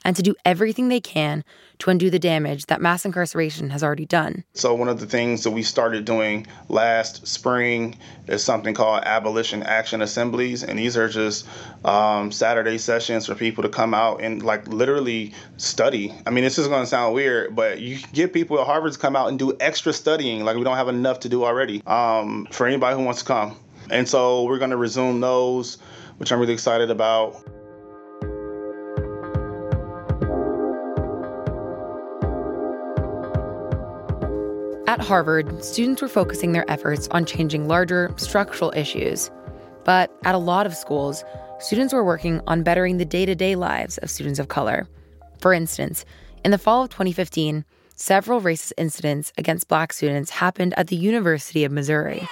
and 0.04 0.16
to 0.16 0.22
do 0.22 0.34
everything 0.44 0.88
they 0.88 1.00
can 1.00 1.44
to 1.78 1.88
undo 1.88 2.10
the 2.10 2.18
damage 2.18 2.66
that 2.66 2.80
mass 2.80 3.04
incarceration 3.04 3.70
has 3.70 3.84
already 3.84 4.04
done. 4.04 4.42
So, 4.54 4.74
one 4.74 4.88
of 4.88 4.98
the 4.98 5.06
things 5.06 5.44
that 5.44 5.52
we 5.52 5.62
started 5.62 6.04
doing 6.04 6.48
last 6.68 7.28
spring 7.28 7.96
is 8.26 8.42
something 8.42 8.74
called 8.74 9.04
Abolition 9.04 9.62
Action 9.62 10.02
Assemblies. 10.02 10.64
And 10.64 10.80
these 10.80 10.96
are 10.96 11.08
just 11.08 11.46
um, 11.84 12.32
Saturday 12.32 12.78
sessions 12.78 13.26
for 13.26 13.36
people 13.36 13.62
to 13.62 13.68
come 13.68 13.94
out 13.94 14.20
and, 14.20 14.42
like, 14.42 14.66
literally 14.66 15.32
study. 15.58 16.12
I 16.26 16.30
mean, 16.30 16.42
this 16.42 16.58
is 16.58 16.66
going 16.66 16.82
to 16.82 16.88
sound 16.88 17.14
weird, 17.14 17.54
but 17.54 17.80
you 17.80 18.00
get 18.12 18.32
people 18.32 18.58
at 18.60 18.66
Harvard 18.66 18.94
to 18.94 18.98
come 18.98 19.14
out 19.14 19.28
and 19.28 19.38
do 19.38 19.56
extra 19.60 19.92
studying. 19.92 20.44
Like, 20.44 20.56
we 20.56 20.64
don't 20.64 20.76
have 20.76 20.88
enough 20.88 21.20
to 21.20 21.28
do 21.28 21.44
already 21.44 21.84
um, 21.86 22.48
for 22.50 22.66
anybody 22.66 22.96
who 22.96 23.04
wants 23.04 23.20
to 23.20 23.26
come. 23.26 23.56
And 23.92 24.08
so, 24.08 24.44
we're 24.44 24.58
going 24.58 24.70
to 24.70 24.78
resume 24.78 25.20
those, 25.20 25.76
which 26.16 26.32
I'm 26.32 26.40
really 26.40 26.54
excited 26.54 26.90
about. 26.90 27.34
At 34.88 35.00
Harvard, 35.00 35.62
students 35.62 36.00
were 36.00 36.08
focusing 36.08 36.52
their 36.52 36.70
efforts 36.70 37.06
on 37.10 37.26
changing 37.26 37.68
larger 37.68 38.14
structural 38.16 38.72
issues. 38.74 39.30
But 39.84 40.10
at 40.24 40.34
a 40.34 40.38
lot 40.38 40.64
of 40.64 40.74
schools, 40.74 41.22
students 41.60 41.92
were 41.92 42.04
working 42.04 42.40
on 42.46 42.62
bettering 42.62 42.96
the 42.96 43.04
day 43.04 43.26
to 43.26 43.34
day 43.34 43.56
lives 43.56 43.98
of 43.98 44.10
students 44.10 44.38
of 44.38 44.48
color. 44.48 44.88
For 45.38 45.52
instance, 45.52 46.06
in 46.46 46.50
the 46.50 46.58
fall 46.58 46.84
of 46.84 46.88
2015, 46.88 47.64
several 47.94 48.40
racist 48.40 48.72
incidents 48.78 49.34
against 49.36 49.68
black 49.68 49.92
students 49.92 50.30
happened 50.30 50.72
at 50.78 50.86
the 50.86 50.96
University 50.96 51.64
of 51.64 51.72
Missouri. 51.72 52.26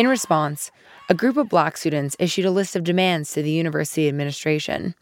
In 0.00 0.08
response, 0.08 0.70
a 1.10 1.14
group 1.14 1.36
of 1.36 1.50
black 1.50 1.76
students 1.76 2.16
issued 2.18 2.46
a 2.46 2.50
list 2.50 2.74
of 2.74 2.84
demands 2.84 3.34
to 3.34 3.42
the 3.42 3.50
university 3.50 4.08
administration. 4.08 4.94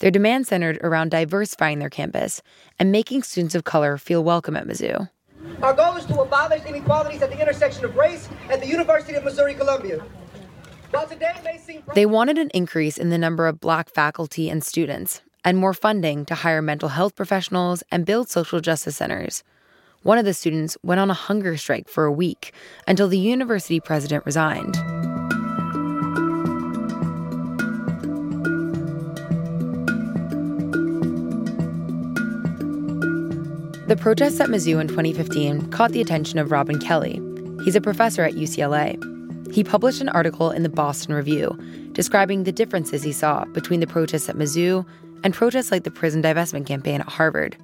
Their 0.00 0.10
demands 0.10 0.50
centered 0.50 0.76
around 0.82 1.12
diversifying 1.12 1.78
their 1.78 1.88
campus 1.88 2.42
and 2.78 2.92
making 2.92 3.22
students 3.22 3.54
of 3.54 3.64
color 3.64 3.96
feel 3.96 4.22
welcome 4.22 4.54
at 4.54 4.66
Mizzou. 4.66 5.08
Our 5.62 5.72
goal 5.72 5.96
is 5.96 6.04
to 6.04 6.20
abolish 6.20 6.62
inequalities 6.66 7.22
at 7.22 7.30
the 7.30 7.40
intersection 7.40 7.86
of 7.86 7.96
race 7.96 8.28
at 8.50 8.60
the 8.60 8.66
University 8.66 9.14
of 9.14 9.24
Missouri 9.24 9.54
Columbia. 9.54 10.04
While 10.90 11.08
today 11.08 11.32
may 11.42 11.56
seem 11.56 11.82
They 11.94 12.04
wanted 12.04 12.36
an 12.36 12.50
increase 12.52 12.98
in 12.98 13.08
the 13.08 13.16
number 13.16 13.46
of 13.46 13.60
black 13.60 13.88
faculty 13.88 14.50
and 14.50 14.62
students 14.62 15.22
and 15.42 15.56
more 15.56 15.72
funding 15.72 16.26
to 16.26 16.34
hire 16.34 16.60
mental 16.60 16.90
health 16.90 17.14
professionals 17.14 17.82
and 17.90 18.04
build 18.04 18.28
social 18.28 18.60
justice 18.60 18.96
centers. 18.96 19.42
One 20.04 20.18
of 20.18 20.26
the 20.26 20.34
students 20.34 20.76
went 20.82 21.00
on 21.00 21.10
a 21.10 21.14
hunger 21.14 21.56
strike 21.56 21.88
for 21.88 22.04
a 22.04 22.12
week 22.12 22.52
until 22.86 23.08
the 23.08 23.18
university 23.18 23.80
president 23.80 24.26
resigned. 24.26 24.74
The 33.88 33.96
protests 33.98 34.40
at 34.40 34.50
Mizzou 34.50 34.78
in 34.78 34.88
2015 34.88 35.70
caught 35.70 35.92
the 35.92 36.02
attention 36.02 36.38
of 36.38 36.52
Robin 36.52 36.78
Kelley. 36.78 37.18
He's 37.64 37.74
a 37.74 37.80
professor 37.80 38.22
at 38.24 38.34
UCLA. 38.34 39.02
He 39.54 39.64
published 39.64 40.02
an 40.02 40.10
article 40.10 40.50
in 40.50 40.64
the 40.64 40.68
Boston 40.68 41.14
Review 41.14 41.58
describing 41.92 42.44
the 42.44 42.52
differences 42.52 43.02
he 43.02 43.12
saw 43.12 43.46
between 43.46 43.80
the 43.80 43.86
protests 43.86 44.28
at 44.28 44.36
Mizzou 44.36 44.84
and 45.22 45.32
protests 45.32 45.72
like 45.72 45.84
the 45.84 45.90
prison 45.90 46.22
divestment 46.22 46.66
campaign 46.66 47.00
at 47.00 47.08
Harvard. 47.08 47.56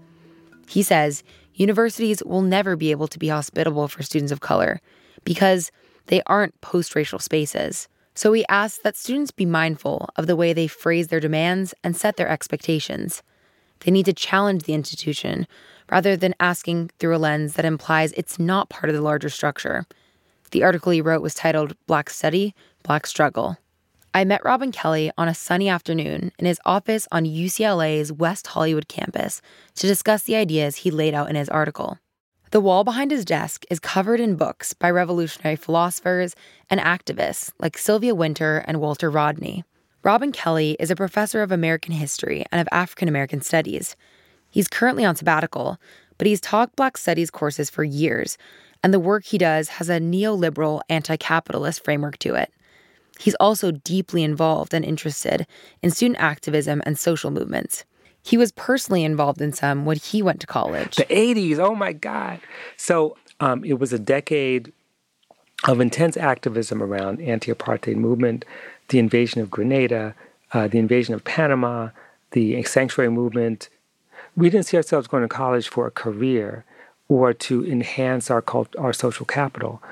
He 0.70 0.82
says 0.82 1.23
universities 1.54 2.23
will 2.25 2.42
never 2.42 2.76
be 2.76 2.90
able 2.90 3.09
to 3.09 3.19
be 3.19 3.28
hospitable 3.28 3.88
for 3.88 4.02
students 4.02 4.33
of 4.33 4.40
color 4.40 4.80
because 5.25 5.71
they 6.07 6.23
aren't 6.26 6.61
post 6.61 6.95
racial 6.95 7.19
spaces. 7.19 7.88
So 8.14 8.30
we 8.30 8.45
ask 8.49 8.83
that 8.83 8.97
students 8.97 9.30
be 9.30 9.47
mindful 9.47 10.09
of 10.16 10.26
the 10.26 10.37
way 10.37 10.52
they 10.52 10.66
phrase 10.66 11.09
their 11.09 11.21
demands 11.21 11.75
and 11.85 11.97
set 11.97 12.16
their 12.16 12.28
expectations. 12.28 13.23
They 13.80 13.90
need 13.90 14.07
to 14.07 14.12
challenge 14.12 14.64
the 14.64 14.75
institution 14.75 15.47
rather 15.90 16.16
than 16.16 16.35
asking 16.38 16.90
through 16.99 17.16
a 17.16 17.19
lens 17.19 17.54
that 17.54 17.64
implies 17.64 18.12
it's 18.12 18.38
not 18.38 18.69
part 18.69 18.88
of 18.88 18.95
the 18.95 19.02
larger 19.02 19.30
structure. 19.30 19.87
The 20.50 20.62
article 20.62 20.92
he 20.92 21.00
wrote 21.00 21.23
was 21.23 21.35
titled 21.35 21.76
Black 21.87 22.11
Study, 22.11 22.54
Black 22.83 23.07
Struggle. 23.07 23.57
I 24.12 24.25
met 24.25 24.45
Robin 24.45 24.73
Kelley 24.73 25.12
on 25.17 25.29
a 25.29 25.35
sunny 25.35 25.69
afternoon 25.69 26.33
in 26.37 26.45
his 26.45 26.61
office 26.67 27.07
on 27.12 27.26
UCLA's 27.26 28.12
West 28.12 28.49
Hollywood 28.49 28.88
campus 28.88 29.40
to 29.76 29.87
discuss 29.87 30.25
the 30.25 30.35
ideas 30.35 30.76
he 30.76 30.90
laid 30.90 31.14
out 31.14 31.31
in 31.31 31.37
his 31.37 31.49
article. 31.49 31.97
The 32.50 32.61
wall 32.61 32.83
behind 32.83 33.12
his 33.12 33.25
desk 33.25 33.64
is 33.71 33.79
covered 33.79 34.19
in 34.19 34.35
books 34.35 34.75
by 34.75 34.90
revolutionary 34.90 35.55
philosophers 35.55 36.35
and 36.69 36.81
activists 36.81 37.52
like 37.61 37.79
Sylvia 37.79 38.12
Wynter 38.12 38.64
and 38.67 38.81
Walter 38.81 39.09
Rodney. 39.09 39.62
Robin 40.02 40.33
Kelley 40.33 40.76
is 40.81 40.90
a 40.90 40.97
professor 40.97 41.40
of 41.43 41.52
American 41.52 41.93
history 41.93 42.45
and 42.50 42.61
of 42.61 42.67
African 42.73 43.07
American 43.07 43.40
studies. 43.40 43.95
He's 44.49 44.67
currently 44.67 45.05
on 45.05 45.14
sabbatical, 45.14 45.79
but 46.19 46.26
he's 46.26 46.40
taught 46.40 46.75
Black 46.75 46.99
Studies 46.99 47.31
courses 47.31 47.71
for 47.71 47.85
years, 47.85 48.37
and 48.83 48.93
the 48.93 48.99
work 48.99 49.25
he 49.25 49.38
does 49.38 49.69
has 49.69 49.88
a 49.88 50.00
neoliberal 50.00 50.81
anti 50.88 51.17
capitalist 51.17 51.85
framework 51.85 52.19
to 52.19 52.35
it. 52.35 52.52
He's 53.21 53.35
also 53.35 53.71
deeply 53.71 54.25
involved 54.25 54.73
and 54.73 54.83
interested 54.83 55.47
in 55.83 55.91
student 55.91 56.19
activism 56.21 56.83
and 56.87 56.99
social 56.99 57.31
movements. 57.31 57.85
He 58.23 58.39
was 58.39 58.50
personally 58.53 59.05
involved 59.05 59.43
in 59.43 59.53
some 59.53 59.85
when 59.85 59.99
he 59.99 60.23
went 60.23 60.41
to 60.41 60.47
college. 60.47 60.97
The 60.97 61.05
80s, 61.05 61.59
oh 61.59 61.75
my 61.75 61.93
God. 61.93 62.41
So 62.79 63.19
um, 63.41 63.62
it 63.62 63.79
was 63.79 63.93
a 63.93 63.99
decade 63.99 64.73
of 65.65 65.81
intense 65.81 66.17
activism 66.17 66.83
around 66.83 67.21
anti-apartheid 67.21 67.97
movement, 67.97 68.47
the 68.89 68.99
invasion 68.99 69.43
of 69.43 69.50
Grenada, 69.50 70.15
uh, 70.55 70.69
the 70.69 70.79
invasion 70.79 71.12
of 71.15 71.23
Panama, 71.23 71.91
the 72.31 72.62
sanctuary 72.62 73.11
movement. 73.11 73.69
We 74.35 74.49
didn't 74.49 74.67
see 74.67 74.79
ourselves 74.79 75.07
going 75.07 75.25
to 75.25 75.29
college 75.29 75.69
for 75.69 75.87
a 75.87 75.91
career 75.91 76.65
or 77.09 77.35
to 77.35 77.67
enhance 77.67 78.31
our 78.31 78.41
cult- 78.41 78.77
our 78.77 78.95
social 78.95 79.27
capital. 79.27 79.83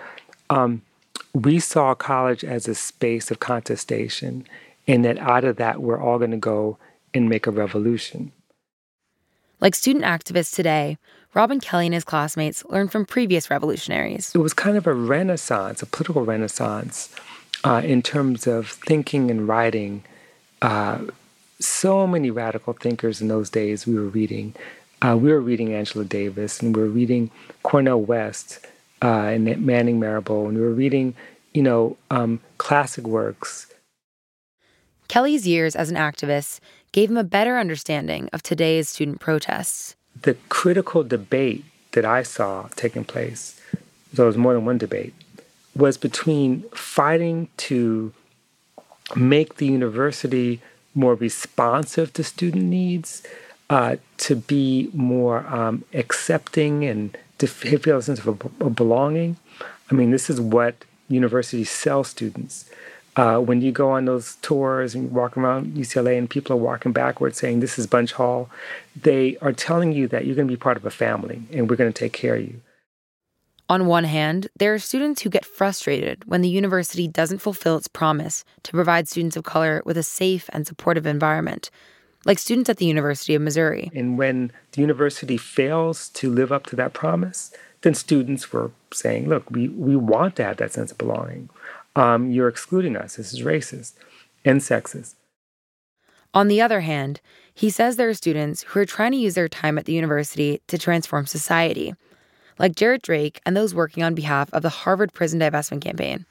Um, 0.49 0.81
we 1.35 1.59
saw 1.59 1.95
college 1.95 2.45
as 2.45 2.69
a 2.69 2.75
space 2.75 3.31
of 3.31 3.41
contestation, 3.41 4.47
and 4.87 5.05
that 5.05 5.19
out 5.19 5.45
of 5.45 5.57
that, 5.57 5.81
we're 5.81 6.01
all 6.01 6.19
going 6.19 6.31
to 6.31 6.37
go 6.37 6.79
and 7.15 7.29
make 7.29 7.47
a 7.47 7.51
revolution. 7.51 8.33
Like 9.61 9.75
student 9.75 10.05
activists 10.05 10.55
today, 10.55 10.99
Robin 11.35 11.61
Kelley 11.61 11.87
and 11.87 11.95
his 11.95 12.05
classmates 12.05 12.65
learned 12.67 12.93
from 12.93 13.05
previous 13.05 13.51
revolutionaries. 13.51 14.33
It 14.35 14.39
was 14.39 14.55
kind 14.55 14.77
of 14.77 14.87
a 14.87 14.95
renaissance, 14.95 15.83
a 15.83 15.87
political 15.87 16.25
renaissance, 16.25 17.15
uh, 17.65 17.83
in 17.85 18.03
terms 18.03 18.47
of 18.47 18.69
thinking 18.71 19.31
and 19.31 19.47
writing. 19.47 20.05
Uh, 20.63 20.99
so 21.61 22.07
many 22.07 22.31
radical 22.31 22.73
thinkers 22.73 23.21
in 23.21 23.29
those 23.29 23.51
days 23.51 23.87
we 23.87 23.95
were 23.95 24.09
reading. 24.09 24.55
Uh, 25.03 25.17
we 25.21 25.31
were 25.31 25.41
reading 25.41 25.75
Angela 25.75 26.05
Davis, 26.05 26.61
and 26.61 26.75
we 26.75 26.83
were 26.83 26.89
reading 26.89 27.31
Cornel 27.63 28.01
West 28.01 28.61
uh, 29.03 29.33
and 29.33 29.65
Manning 29.65 30.01
Marable, 30.01 30.49
and 30.49 30.57
we 30.57 30.63
were 30.63 30.73
reading, 30.73 31.15
you 31.55 31.63
know, 31.63 31.97
um, 32.11 32.41
classic 32.59 33.07
works. 33.07 33.67
Kelley's 35.09 35.47
years 35.47 35.75
as 35.75 35.91
an 35.91 35.97
activist 35.97 36.61
gave 36.93 37.11
him 37.11 37.17
a 37.17 37.25
better 37.25 37.59
understanding 37.59 38.29
of 38.33 38.43
today's 38.43 38.89
student 38.89 39.21
protests. 39.21 39.97
The 40.23 40.37
critical 40.49 41.03
debate 41.03 41.65
that 41.93 42.05
I 42.05 42.23
saw 42.23 42.69
taking 42.77 43.05
place, 43.05 43.61
there 44.13 44.27
was 44.27 44.37
more 44.37 44.55
than 44.55 44.65
one 44.65 44.79
debate, 44.79 45.15
was 45.75 45.97
between 45.97 46.63
fighting 46.75 47.49
to 47.57 48.13
make 49.17 49.57
the 49.57 49.67
university 49.67 50.61
more 50.95 51.15
responsive 51.15 52.13
to 52.15 52.25
student 52.25 52.65
needs, 52.65 53.23
uh, 53.71 53.97
to 54.19 54.37
be 54.37 54.91
more 54.93 55.47
um, 55.47 55.85
accepting 55.95 56.85
and 56.85 57.17
to 57.39 57.47
feel 57.47 57.99
a 57.99 58.03
sense 58.03 58.25
of, 58.25 58.75
belonging. 58.75 59.37
I 59.91 59.95
mean, 59.95 60.11
this 60.11 60.29
is 60.29 60.41
what 60.41 60.85
universities 61.09 61.71
sell 61.71 62.05
students. 62.05 62.69
Uh, 63.17 63.39
when 63.39 63.61
you 63.61 63.73
go 63.73 63.91
on 63.91 64.05
those 64.05 64.37
tours 64.43 64.95
and 64.95 65.11
walk 65.11 65.37
around 65.37 65.75
UCLA 65.75 66.17
and 66.17 66.31
people 66.31 66.53
are 66.53 66.57
walking 66.57 66.93
backwards 66.93 67.39
saying, 67.39 67.59
This 67.61 67.79
is 67.79 67.87
Bunche 67.87 68.13
Hall, 68.13 68.49
they 68.95 69.37
are 69.39 69.53
telling 69.53 69.93
you 69.93 70.07
that 70.09 70.25
you're 70.25 70.37
going 70.37 70.47
to 70.47 70.53
be 70.53 70.57
part 70.57 70.77
of 70.77 70.87
a 70.87 70.91
family 70.91 71.43
and 71.53 71.69
we're 71.69 71.77
going 71.77 71.93
to 71.93 71.99
take 71.99 72.13
care 72.13 72.37
of 72.37 72.43
you. 72.43 72.61
On 73.71 73.87
one 73.87 74.05
hand, 74.05 74.49
there 74.57 74.73
are 74.73 74.79
students 74.79 75.23
who 75.23 75.31
get 75.31 75.45
frustrated 75.45 76.25
when 76.27 76.41
the 76.41 76.49
university 76.49 77.07
doesn't 77.07 77.41
fulfill 77.41 77.77
its 77.77 77.89
promise 77.89 78.45
to 78.63 78.73
provide 78.73 79.09
students 79.09 79.37
of 79.37 79.45
color 79.45 79.83
with 79.85 79.99
a 79.99 80.03
safe 80.03 80.49
and 80.55 80.67
supportive 80.67 81.07
environment, 81.07 81.71
like 82.25 82.39
students 82.39 82.69
at 82.69 82.79
the 82.79 82.87
University 82.87 83.35
of 83.35 83.43
Missouri. 83.43 83.91
And 83.95 84.19
when 84.19 84.53
the 84.73 84.81
university 84.81 85.37
fails 85.37 86.09
to 86.11 86.31
live 86.31 86.53
up 86.53 86.67
to 86.67 86.77
that 86.77 86.93
promise, 86.93 87.53
then 87.83 87.95
students 87.95 88.53
were 88.53 88.73
saying, 88.93 89.29
Look, 89.29 89.51
we, 89.51 89.69
we 89.69 89.97
want 89.97 90.37
to 90.37 90.45
have 90.45 90.57
that 90.59 90.73
sense 90.73 90.91
of 90.91 90.99
belonging 90.99 91.49
um, 91.99 92.31
you're 92.31 92.49
excluding 92.49 92.97
us. 92.97 93.17
This 93.17 93.33
is 93.33 93.43
racist 93.43 93.95
and 94.45 94.61
sexist. 94.61 95.15
On 96.33 96.49
the 96.49 96.61
other 96.61 96.81
hand, 96.81 97.21
he 97.53 97.71
says 97.71 97.97
there 97.97 98.09
are 98.09 98.15
students 98.15 98.63
who 98.63 98.79
are 98.81 98.87
trying 98.87 99.13
to 99.13 99.19
use 99.19 99.35
their 99.35 99.49
time 99.49 99.79
at 99.79 99.87
the 99.87 99.93
university 99.93 100.61
to 100.69 100.79
transform 100.79 101.27
society, 101.27 101.95
like 102.59 102.77
Jarrett 102.77 103.03
Drake 103.03 103.41
and 103.45 103.57
those 103.57 103.75
working 103.75 104.05
on 104.05 104.15
behalf 104.15 104.53
of 104.53 104.63
the 104.63 104.69
Harvard 104.69 105.13
Prison 105.13 105.41
Divestment 105.41 105.81
Campaign. 105.81 106.25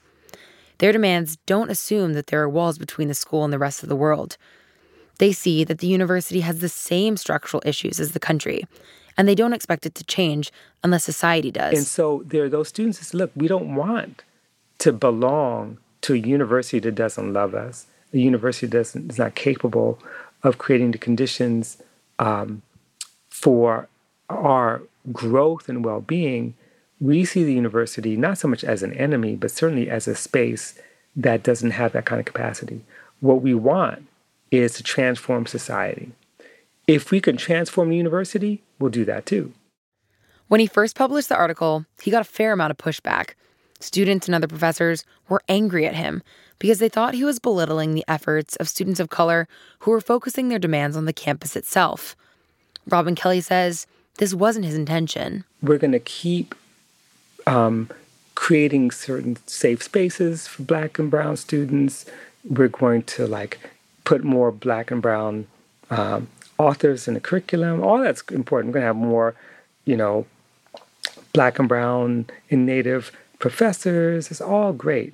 Their 0.78 0.92
demands 0.92 1.36
don't 1.44 1.70
assume 1.70 2.14
that 2.14 2.28
there 2.28 2.40
are 2.40 2.48
walls 2.48 2.78
between 2.78 3.08
the 3.08 3.14
school 3.14 3.44
and 3.44 3.52
the 3.52 3.58
rest 3.58 3.82
of 3.82 3.88
the 3.88 3.96
world. 3.96 4.38
They 5.18 5.32
see 5.32 5.64
that 5.64 5.78
the 5.78 5.86
university 5.86 6.40
has 6.40 6.60
the 6.60 6.68
same 6.68 7.16
structural 7.16 7.62
issues 7.66 8.00
as 8.00 8.12
the 8.12 8.20
country, 8.20 8.66
and 9.16 9.28
they 9.28 9.34
don't 9.34 9.52
expect 9.52 9.84
it 9.84 9.94
to 9.96 10.04
change 10.04 10.52
unless 10.82 11.04
society 11.04 11.50
does. 11.50 11.76
And 11.76 11.86
so 11.86 12.22
there 12.24 12.44
are 12.44 12.48
those 12.48 12.68
students 12.68 12.98
that 12.98 13.04
say, 13.06 13.18
look, 13.18 13.32
we 13.34 13.48
don't 13.48 13.74
want 13.74 14.22
to 14.78 14.92
belong 14.92 15.78
to 16.02 16.14
a 16.14 16.16
university 16.16 16.78
that 16.78 16.94
doesn't 16.94 17.32
love 17.32 17.54
us, 17.54 17.86
a 18.14 18.18
university 18.18 18.66
that 18.68 18.76
doesn't, 18.76 19.10
is 19.10 19.18
not 19.18 19.34
capable 19.34 19.98
of 20.44 20.58
creating 20.58 20.92
the 20.92 20.98
conditions 20.98 21.82
um, 22.20 22.62
for 23.28 23.88
our 24.30 24.82
growth 25.12 25.68
and 25.68 25.84
well 25.84 26.00
being. 26.00 26.54
We 27.00 27.24
see 27.24 27.42
the 27.44 27.54
university 27.54 28.16
not 28.16 28.38
so 28.38 28.46
much 28.46 28.62
as 28.62 28.82
an 28.84 28.92
enemy, 28.92 29.34
but 29.34 29.50
certainly 29.50 29.90
as 29.90 30.06
a 30.06 30.14
space 30.14 30.78
that 31.16 31.42
doesn't 31.42 31.72
have 31.72 31.92
that 31.92 32.04
kind 32.04 32.20
of 32.20 32.26
capacity. 32.26 32.82
What 33.20 33.42
we 33.42 33.54
want 33.54 34.06
is 34.50 34.74
to 34.74 34.82
transform 34.82 35.46
society. 35.46 36.12
If 36.86 37.10
we 37.10 37.20
can 37.20 37.36
transform 37.36 37.90
the 37.90 37.96
university, 37.96 38.62
we'll 38.78 38.90
do 38.90 39.04
that 39.04 39.26
too. 39.26 39.52
When 40.48 40.60
he 40.60 40.66
first 40.66 40.96
published 40.96 41.28
the 41.28 41.36
article, 41.36 41.84
he 42.02 42.10
got 42.10 42.22
a 42.22 42.24
fair 42.24 42.52
amount 42.52 42.70
of 42.70 42.78
pushback. 42.78 43.32
Students 43.80 44.26
and 44.26 44.34
other 44.34 44.48
professors 44.48 45.04
were 45.28 45.42
angry 45.48 45.86
at 45.86 45.94
him 45.94 46.22
because 46.58 46.78
they 46.78 46.88
thought 46.88 47.14
he 47.14 47.24
was 47.24 47.38
belittling 47.38 47.94
the 47.94 48.04
efforts 48.08 48.56
of 48.56 48.68
students 48.68 48.98
of 48.98 49.10
color 49.10 49.46
who 49.80 49.90
were 49.90 50.00
focusing 50.00 50.48
their 50.48 50.58
demands 50.58 50.96
on 50.96 51.04
the 51.04 51.12
campus 51.12 51.54
itself. 51.54 52.16
Robin 52.88 53.14
Kelley 53.14 53.42
says 53.42 53.86
this 54.16 54.34
wasn't 54.34 54.64
his 54.64 54.74
intention. 54.74 55.44
We're 55.62 55.78
going 55.78 55.92
to 55.92 56.00
keep 56.00 56.54
um, 57.46 57.90
creating 58.34 58.90
certain 58.90 59.36
safe 59.46 59.82
spaces 59.82 60.46
for 60.46 60.62
black 60.62 60.98
and 60.98 61.10
brown 61.10 61.36
students. 61.36 62.06
We're 62.48 62.68
going 62.68 63.02
to 63.02 63.26
like 63.26 63.58
put 64.08 64.24
more 64.24 64.50
black 64.50 64.90
and 64.90 65.02
brown 65.02 65.46
um, 65.90 66.28
authors 66.56 67.06
in 67.08 67.12
the 67.12 67.20
curriculum. 67.20 67.82
All 67.82 67.98
that's 67.98 68.22
important. 68.30 68.68
We're 68.68 68.80
going 68.80 68.84
to 68.84 68.86
have 68.86 68.96
more, 68.96 69.34
you 69.84 69.98
know, 69.98 70.24
black 71.34 71.58
and 71.58 71.68
brown 71.68 72.24
and 72.50 72.64
native 72.64 73.12
professors. 73.38 74.30
It's 74.30 74.40
all 74.40 74.72
great. 74.72 75.12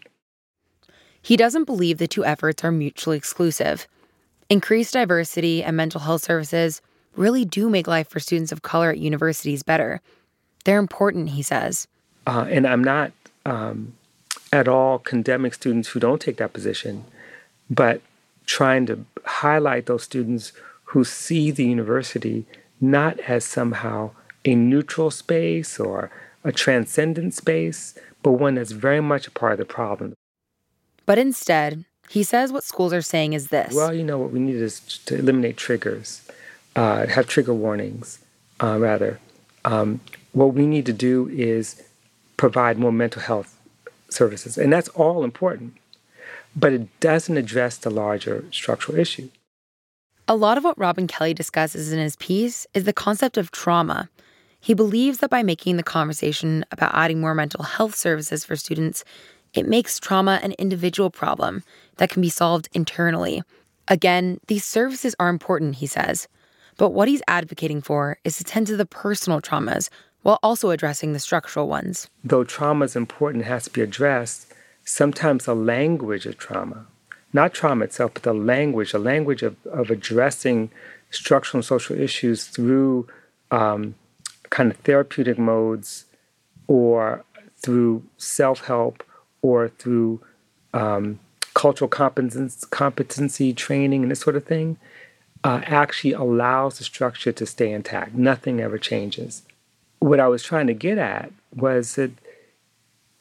He 1.20 1.36
doesn't 1.36 1.64
believe 1.64 1.98
the 1.98 2.06
two 2.06 2.24
efforts 2.24 2.62
are 2.62 2.70
mutually 2.70 3.16
exclusive. 3.16 3.88
Increased 4.48 4.92
diversity 4.92 5.64
and 5.64 5.76
mental 5.76 6.02
health 6.02 6.22
services 6.22 6.80
really 7.16 7.44
do 7.44 7.68
make 7.68 7.88
life 7.88 8.08
for 8.08 8.20
students 8.20 8.52
of 8.52 8.62
color 8.62 8.90
at 8.90 8.98
universities 8.98 9.64
better. 9.64 10.02
They're 10.64 10.78
important, 10.78 11.30
he 11.30 11.42
says. 11.42 11.88
Uh, 12.28 12.46
and 12.48 12.64
I'm 12.64 12.84
not 12.84 13.10
um, 13.44 13.94
at 14.52 14.68
all 14.68 15.00
condemning 15.00 15.50
students 15.50 15.88
who 15.88 15.98
don't 15.98 16.20
take 16.20 16.36
that 16.36 16.52
position, 16.52 17.04
but 17.68 18.00
trying 18.46 18.86
to 18.86 19.04
highlight 19.24 19.86
those 19.86 20.02
students 20.02 20.52
who 20.84 21.04
see 21.04 21.50
the 21.50 21.64
university 21.64 22.46
not 22.80 23.18
as 23.20 23.44
somehow 23.44 24.10
a 24.44 24.54
neutral 24.54 25.10
space 25.10 25.80
or 25.80 26.10
a 26.44 26.52
transcendent 26.52 27.34
space, 27.34 27.98
but 28.22 28.32
one 28.32 28.54
that's 28.54 28.72
very 28.72 29.00
much 29.00 29.26
a 29.26 29.30
part 29.30 29.52
of 29.52 29.58
the 29.58 29.64
problem. 29.64 30.14
But 31.06 31.18
instead, 31.18 31.84
he 32.08 32.22
says 32.22 32.52
what 32.52 32.64
schools 32.64 32.92
are 32.92 33.02
saying 33.02 33.32
is 33.32 33.48
this. 33.48 33.74
Well, 33.74 33.94
you 33.94 34.04
know, 34.04 34.18
what 34.18 34.30
we 34.30 34.40
need 34.40 34.56
is 34.56 34.80
to 35.06 35.18
eliminate 35.18 35.56
triggers, 35.56 36.28
uh, 36.76 37.06
have 37.06 37.26
trigger 37.26 37.54
warnings, 37.54 38.18
uh, 38.62 38.78
rather. 38.78 39.18
Um, 39.64 40.00
what 40.32 40.54
we 40.54 40.66
need 40.66 40.86
to 40.86 40.92
do 40.92 41.28
is 41.30 41.82
provide 42.36 42.78
more 42.78 42.92
mental 42.92 43.22
health 43.22 43.58
services, 44.10 44.58
and 44.58 44.72
that's 44.72 44.88
all 44.90 45.24
important 45.24 45.74
but 46.56 46.72
it 46.72 47.00
doesn't 47.00 47.36
address 47.36 47.76
the 47.76 47.90
larger 47.90 48.44
structural 48.50 48.98
issue. 48.98 49.28
A 50.26 50.36
lot 50.36 50.56
of 50.56 50.64
what 50.64 50.78
Robin 50.78 51.06
Kelley 51.06 51.34
discusses 51.34 51.92
in 51.92 51.98
his 51.98 52.16
piece 52.16 52.66
is 52.72 52.84
the 52.84 52.92
concept 52.92 53.36
of 53.36 53.50
trauma. 53.50 54.08
He 54.60 54.72
believes 54.72 55.18
that 55.18 55.28
by 55.28 55.42
making 55.42 55.76
the 55.76 55.82
conversation 55.82 56.64
about 56.70 56.94
adding 56.94 57.20
more 57.20 57.34
mental 57.34 57.64
health 57.64 57.94
services 57.94 58.44
for 58.44 58.56
students, 58.56 59.04
it 59.52 59.68
makes 59.68 60.00
trauma 60.00 60.40
an 60.42 60.52
individual 60.52 61.10
problem 61.10 61.62
that 61.96 62.08
can 62.08 62.22
be 62.22 62.30
solved 62.30 62.68
internally. 62.72 63.42
Again, 63.88 64.40
these 64.46 64.64
services 64.64 65.14
are 65.20 65.28
important, 65.28 65.76
he 65.76 65.86
says, 65.86 66.26
but 66.78 66.90
what 66.90 67.08
he's 67.08 67.22
advocating 67.28 67.82
for 67.82 68.16
is 68.24 68.38
to 68.38 68.44
tend 68.44 68.66
to 68.68 68.76
the 68.76 68.86
personal 68.86 69.42
traumas 69.42 69.90
while 70.22 70.38
also 70.42 70.70
addressing 70.70 71.12
the 71.12 71.20
structural 71.20 71.68
ones. 71.68 72.08
Though 72.24 72.44
trauma 72.44 72.86
is 72.86 72.96
important, 72.96 73.44
it 73.44 73.48
has 73.48 73.64
to 73.64 73.70
be 73.70 73.82
addressed 73.82 74.53
sometimes 74.84 75.46
a 75.46 75.54
language 75.54 76.26
of 76.26 76.38
trauma, 76.38 76.86
not 77.32 77.52
trauma 77.52 77.84
itself, 77.84 78.14
but 78.14 78.22
the 78.22 78.34
language, 78.34 78.94
a 78.94 78.98
language 78.98 79.42
of, 79.42 79.56
of 79.66 79.90
addressing 79.90 80.70
structural 81.10 81.58
and 81.58 81.64
social 81.64 81.98
issues 81.98 82.44
through 82.44 83.06
um, 83.50 83.94
kind 84.50 84.70
of 84.70 84.76
therapeutic 84.78 85.38
modes 85.38 86.04
or 86.66 87.24
through 87.56 88.02
self 88.18 88.66
help 88.66 89.02
or 89.42 89.68
through 89.68 90.20
um, 90.72 91.18
cultural 91.54 91.88
competence, 91.88 92.64
competency 92.66 93.52
training 93.52 94.02
and 94.02 94.10
this 94.10 94.20
sort 94.20 94.36
of 94.36 94.44
thing 94.44 94.76
uh, 95.44 95.60
actually 95.64 96.12
allows 96.12 96.78
the 96.78 96.84
structure 96.84 97.32
to 97.32 97.46
stay 97.46 97.70
intact. 97.70 98.14
Nothing 98.14 98.60
ever 98.60 98.78
changes. 98.78 99.42
What 100.00 100.20
I 100.20 100.28
was 100.28 100.42
trying 100.42 100.66
to 100.66 100.74
get 100.74 100.98
at 100.98 101.32
was 101.54 101.94
that 101.94 102.10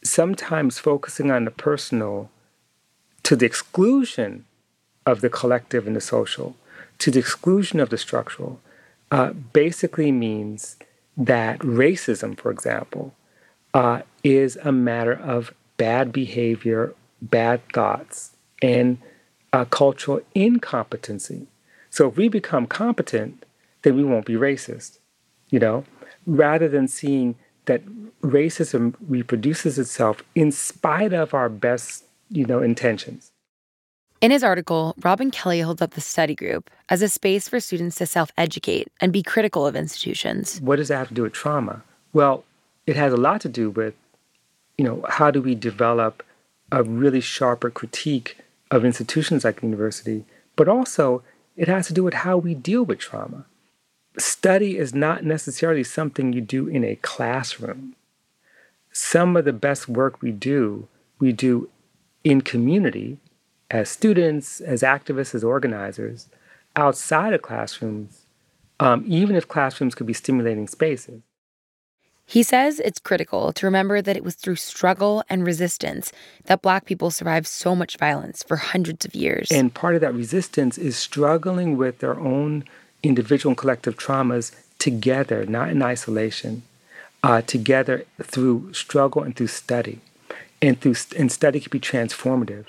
sometimes 0.04 0.80
focusing 0.80 1.32
on 1.32 1.46
the 1.46 1.52
personal 1.52 2.30
to 3.24 3.36
the 3.36 3.46
exclusion 3.46 4.46
of 5.06 5.22
the 5.22 5.30
collective 5.30 5.88
and 5.88 5.96
the 5.96 6.02
social, 6.02 6.56
to 7.00 7.12
the 7.12 7.20
exclusion 7.20 7.80
of 7.80 7.90
the 7.90 7.98
structural, 7.98 8.60
uh, 9.12 9.32
basically 9.32 10.12
means 10.12 10.78
that 11.16 11.60
racism, 11.60 12.38
for 12.38 12.52
example, 12.52 13.14
uh, 13.74 14.02
is 14.24 14.58
a 14.58 14.72
matter 14.72 15.14
of 15.14 15.54
bad 15.78 16.12
behavior, 16.12 16.94
bad 17.22 17.62
thoughts, 17.72 18.32
and 18.62 18.98
uh, 19.52 19.66
cultural 19.66 20.22
incompetency. 20.34 21.48
So 21.90 22.08
if 22.08 22.18
we 22.18 22.28
become 22.28 22.66
competent, 22.66 23.46
then 23.84 23.96
we 23.96 24.04
won't 24.04 24.26
be 24.26 24.34
racist, 24.34 25.00
you 25.50 25.60
know, 25.60 25.86
rather 26.26 26.68
than 26.68 26.88
seeing 26.88 27.36
that 27.66 27.82
racism 28.22 28.96
reproduces 29.08 29.78
itself 29.78 30.24
in 30.36 30.52
spite 30.52 31.14
of 31.14 31.34
our 31.34 31.50
best, 31.50 32.06
you 32.30 32.46
know, 32.46 32.62
intentions. 32.62 33.32
In 34.22 34.32
his 34.32 34.44
article, 34.44 34.96
Robin 35.04 35.32
Kelley 35.32 35.60
holds 35.60 35.82
up 35.82 35.92
the 35.92 36.02
study 36.02 36.34
group 36.34 36.70
as 36.88 37.02
a 37.02 37.10
space 37.10 37.50
for 37.50 37.60
students 37.60 37.98
to 37.98 38.06
self 38.06 38.32
educate 38.38 38.88
and 39.02 39.12
be 39.12 39.22
critical 39.22 39.68
of 39.68 39.76
institutions. 39.76 40.62
What 40.62 40.78
does 40.78 40.88
that 40.88 40.98
have 40.98 41.10
to 41.10 41.14
do 41.14 41.24
with 41.24 41.34
trauma? 41.34 41.84
Well, 42.14 42.46
it 42.88 42.96
has 42.96 43.12
a 43.12 43.18
lot 43.18 43.42
to 43.42 43.50
do 43.50 43.70
with, 43.70 43.96
you 44.78 44.86
know, 44.86 45.06
how 45.10 45.30
do 45.30 45.42
we 45.42 45.56
develop 45.56 46.24
a 46.72 46.84
really 46.84 47.20
sharper 47.22 47.70
critique 47.70 48.38
of 48.72 48.86
institutions 48.86 49.44
like 49.44 49.60
the 49.60 49.68
university, 49.68 50.26
but 50.56 50.68
also 50.68 51.22
it 51.56 51.68
has 51.68 51.88
to 51.88 51.94
do 51.94 52.04
with 52.04 52.14
how 52.14 52.38
we 52.38 52.56
deal 52.56 52.84
with 52.84 53.00
trauma 53.00 53.46
study 54.18 54.78
is 54.78 54.94
not 54.94 55.24
necessarily 55.24 55.84
something 55.84 56.34
you 56.34 56.42
do 56.42 56.68
in 56.68 56.84
a 56.84 56.96
classroom. 56.98 57.96
Some 58.92 59.36
of 59.36 59.46
the 59.46 59.54
best 59.54 59.90
work 59.90 60.22
we 60.22 60.32
do, 60.32 60.88
we 61.20 61.32
do 61.32 61.70
in 62.24 62.42
community 62.42 63.18
as 63.72 63.90
students, 63.90 64.62
as 64.62 64.82
activists, 64.82 65.34
as 65.34 65.44
organizers, 65.44 66.30
outside 66.76 67.34
of 67.34 67.42
classrooms, 67.42 68.26
um, 68.80 69.04
even 69.08 69.36
if 69.36 69.48
classrooms 69.48 69.96
could 69.96 70.08
be 70.08 70.14
stimulating 70.14 70.68
spaces. 70.68 71.22
He 72.26 72.44
says 72.44 72.80
it's 72.80 73.00
critical 73.00 73.52
to 73.54 73.66
remember 73.66 74.02
that 74.02 74.16
it 74.16 74.24
was 74.24 74.36
through 74.36 74.56
struggle 74.56 75.24
and 75.30 75.46
resistance 75.46 76.12
that 76.46 76.62
Black 76.62 76.86
people 76.86 77.12
survived 77.12 77.48
so 77.48 77.76
much 77.76 77.98
violence 77.98 78.44
for 78.44 78.58
hundreds 78.58 79.06
of 79.06 79.14
years. 79.14 79.52
And 79.52 79.74
part 79.74 79.96
of 79.96 80.02
that 80.02 80.14
resistance 80.14 80.78
is 80.78 80.96
struggling 80.96 81.76
with 81.76 82.00
their 82.00 82.18
own 82.18 82.64
individual 83.04 83.52
and 83.52 83.58
collective 83.58 83.98
traumas 83.98 84.56
together, 84.80 85.46
not 85.46 85.70
in 85.70 85.84
isolation, 85.84 86.64
uh, 87.22 87.42
together 87.42 88.06
through 88.22 88.74
struggle 88.74 89.22
and 89.22 89.36
through 89.36 89.48
study. 89.48 90.00
And 90.62 90.80
through 90.80 90.96
and 91.18 91.32
study 91.32 91.60
can 91.60 91.70
be 91.70 91.80
transformative. 91.80 92.66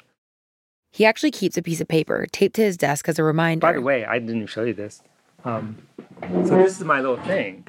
He 0.91 1.05
actually 1.05 1.31
keeps 1.31 1.57
a 1.57 1.63
piece 1.63 1.81
of 1.81 1.89
paper 1.89 2.27
taped 2.31 2.57
to 2.57 2.63
his 2.63 2.77
desk 2.77 3.09
as 3.09 3.19
a 3.19 3.25
reminder. 3.25 3.61
By 3.61 3.73
the 3.73 3.81
way, 3.81 4.05
I 4.05 4.19
didn't 4.19 4.47
show 4.47 4.63
you 4.63 4.75
this. 4.75 5.03
Um, 5.45 5.79
so 6.23 6.57
this 6.57 6.79
is 6.79 6.85
my 6.85 7.01
little 7.01 7.23
thing 7.25 7.67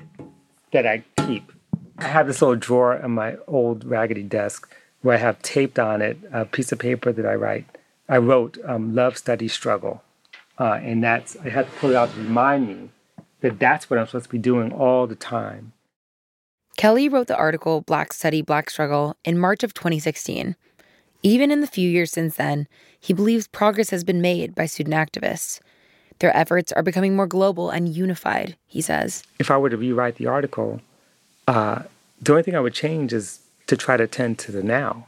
that 0.71 0.85
I 0.85 1.03
keep. 1.17 1.51
I 1.97 2.07
have 2.07 2.27
this 2.27 2.41
little 2.41 2.55
drawer 2.55 3.01
on 3.01 3.11
my 3.11 3.37
old 3.47 3.83
raggedy 3.85 4.23
desk 4.23 4.71
where 5.01 5.15
I 5.15 5.19
have 5.19 5.41
taped 5.41 5.79
on 5.79 6.01
it 6.01 6.17
a 6.31 6.45
piece 6.45 6.71
of 6.71 6.79
paper 6.79 7.11
that 7.11 7.25
I 7.25 7.35
write. 7.35 7.65
I 8.07 8.17
wrote 8.17 8.57
um, 8.65 8.93
"Love, 8.93 9.17
Study, 9.17 9.47
Struggle," 9.47 10.03
Uh, 10.57 10.79
and 10.81 11.03
that's, 11.03 11.35
I 11.37 11.49
had 11.49 11.65
to 11.65 11.71
pull 11.73 11.91
it 11.91 11.95
out 11.95 12.11
to 12.13 12.17
remind 12.17 12.67
me 12.67 12.89
that 13.41 13.59
that's 13.59 13.89
what 13.89 13.99
I'm 13.99 14.05
supposed 14.05 14.25
to 14.25 14.31
be 14.31 14.37
doing 14.37 14.71
all 14.71 15.07
the 15.07 15.15
time. 15.15 15.73
Kelley 16.77 17.07
wrote 17.07 17.27
the 17.27 17.37
article 17.37 17.81
Black 17.81 18.11
Study, 18.11 18.41
Black 18.41 18.69
Struggle 18.69 19.15
in 19.23 19.37
March 19.37 19.63
of 19.63 19.73
2016. 19.73 20.55
Even 21.23 21.51
in 21.51 21.61
the 21.61 21.67
few 21.67 21.89
years 21.89 22.11
since 22.11 22.35
then, 22.35 22.67
he 22.99 23.13
believes 23.13 23.47
progress 23.47 23.89
has 23.89 24.03
been 24.03 24.21
made 24.21 24.53
by 24.53 24.65
student 24.65 24.95
activists. 24.95 25.59
Their 26.19 26.35
efforts 26.35 26.71
are 26.73 26.83
becoming 26.83 27.15
more 27.15 27.27
global 27.27 27.69
and 27.69 27.89
unified, 27.89 28.55
he 28.67 28.81
says. 28.81 29.23
If 29.39 29.51
I 29.51 29.57
were 29.57 29.69
to 29.69 29.77
rewrite 29.77 30.15
the 30.15 30.27
article, 30.27 30.81
uh, 31.47 31.83
the 32.21 32.31
only 32.31 32.43
thing 32.43 32.55
I 32.55 32.59
would 32.59 32.73
change 32.73 33.13
is 33.13 33.39
to 33.67 33.75
try 33.75 33.97
to 33.97 34.07
tend 34.07 34.39
to 34.39 34.51
the 34.51 34.63
now, 34.63 35.07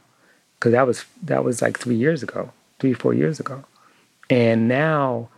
because 0.54 0.72
that 0.72 0.86
was 0.86 1.04
that 1.22 1.44
was 1.44 1.62
like 1.62 1.78
three 1.78 1.94
years 1.94 2.22
ago, 2.22 2.52
three 2.78 2.92
four 2.92 3.14
years 3.14 3.40
ago, 3.40 3.64
and 4.28 4.68
now 4.68 5.28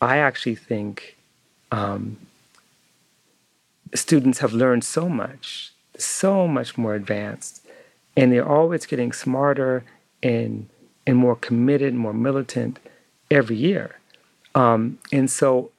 I 0.00 0.18
actually 0.18 0.54
think 0.54 1.16
um, 1.70 2.16
students 3.94 4.38
have 4.38 4.52
learned 4.52 4.84
so 4.84 5.08
much, 5.08 5.72
so 5.96 6.48
much 6.48 6.78
more 6.78 6.94
advanced, 6.94 7.66
and 8.16 8.32
they're 8.32 8.48
always 8.48 8.86
getting 8.86 9.12
smarter 9.12 9.84
and 10.22 10.68
and 11.06 11.16
more 11.16 11.36
committed, 11.36 11.94
more 11.94 12.12
militant 12.12 12.78
every 13.30 13.56
year. 13.56 13.96
Um, 14.54 14.98
and 15.12 15.30
so, 15.30 15.70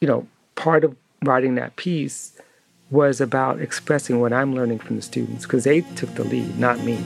you 0.00 0.08
know, 0.08 0.26
part 0.54 0.84
of 0.84 0.96
writing 1.22 1.54
that 1.56 1.76
piece 1.76 2.32
was 2.90 3.20
about 3.20 3.60
expressing 3.60 4.20
what 4.20 4.32
I'm 4.32 4.54
learning 4.54 4.78
from 4.78 4.96
the 4.96 5.02
students 5.02 5.44
because 5.44 5.64
they 5.64 5.82
took 5.82 6.14
the 6.14 6.24
lead, 6.24 6.58
not 6.58 6.80
me, 6.80 6.98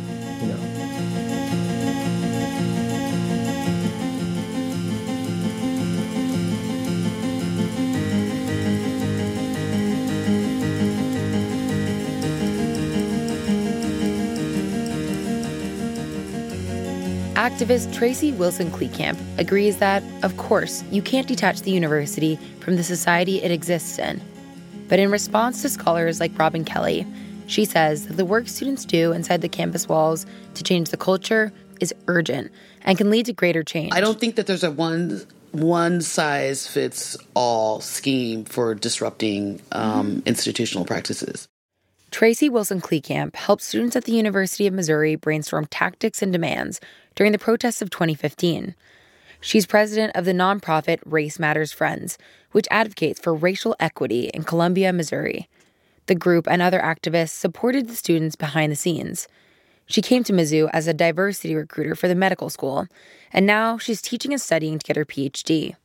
Activist 17.44 17.92
Traci 17.92 18.34
Wilson 18.38 18.70
Kleekamp 18.70 19.18
agrees 19.36 19.76
that, 19.76 20.02
of 20.22 20.34
course, 20.38 20.82
you 20.90 21.02
can't 21.02 21.28
detach 21.28 21.60
the 21.60 21.70
university 21.70 22.38
from 22.60 22.76
the 22.76 22.82
society 22.82 23.42
it 23.42 23.50
exists 23.50 23.98
in. 23.98 24.18
But 24.88 24.98
in 24.98 25.10
response 25.10 25.60
to 25.60 25.68
scholars 25.68 26.20
like 26.20 26.38
Robin 26.38 26.64
Kelley, 26.64 27.06
she 27.46 27.66
says 27.66 28.06
that 28.06 28.16
the 28.16 28.24
work 28.24 28.48
students 28.48 28.86
do 28.86 29.12
inside 29.12 29.42
the 29.42 29.50
campus 29.50 29.86
walls 29.86 30.24
to 30.54 30.64
change 30.64 30.88
the 30.88 30.96
culture 30.96 31.52
is 31.82 31.92
urgent 32.08 32.50
and 32.80 32.96
can 32.96 33.10
lead 33.10 33.26
to 33.26 33.34
greater 33.34 33.62
change. 33.62 33.92
I 33.92 34.00
don't 34.00 34.18
think 34.18 34.36
that 34.36 34.46
there's 34.46 34.64
a 34.64 34.70
one 34.70 35.20
one 35.52 36.00
size 36.00 36.66
fits 36.66 37.14
all 37.34 37.82
scheme 37.82 38.46
for 38.46 38.74
disrupting 38.74 39.60
um, 39.70 40.12
mm-hmm. 40.12 40.20
institutional 40.28 40.86
practices. 40.86 41.46
Traci 42.10 42.48
Wilson 42.48 42.80
Kleekamp 42.80 43.34
helps 43.34 43.64
students 43.64 43.96
at 43.96 44.04
the 44.04 44.12
University 44.12 44.68
of 44.68 44.72
Missouri 44.72 45.16
brainstorm 45.16 45.66
tactics 45.66 46.22
and 46.22 46.32
demands 46.32 46.80
during 47.14 47.32
the 47.32 47.38
protests 47.38 47.82
of 47.82 47.90
2015. 47.90 48.74
She's 49.40 49.66
president 49.66 50.16
of 50.16 50.24
the 50.24 50.32
nonprofit 50.32 51.00
Race 51.04 51.38
Matters 51.38 51.72
Friends, 51.72 52.16
which 52.52 52.68
advocates 52.70 53.20
for 53.20 53.34
racial 53.34 53.76
equity 53.78 54.30
in 54.32 54.44
Columbia, 54.44 54.92
Missouri. 54.92 55.48
The 56.06 56.14
group 56.14 56.46
and 56.48 56.62
other 56.62 56.80
activists 56.80 57.30
supported 57.30 57.88
the 57.88 57.96
students 57.96 58.36
behind 58.36 58.72
the 58.72 58.76
scenes. 58.76 59.28
She 59.86 60.00
came 60.00 60.24
to 60.24 60.32
Mizzou 60.32 60.70
as 60.72 60.86
a 60.86 60.94
diversity 60.94 61.54
recruiter 61.54 61.94
for 61.94 62.08
the 62.08 62.14
medical 62.14 62.48
school, 62.48 62.86
and 63.32 63.46
now 63.46 63.76
she's 63.76 64.00
teaching 64.00 64.32
and 64.32 64.40
studying 64.40 64.78
to 64.78 64.86
get 64.86 64.96
her 64.96 65.04
PhD. 65.04 65.76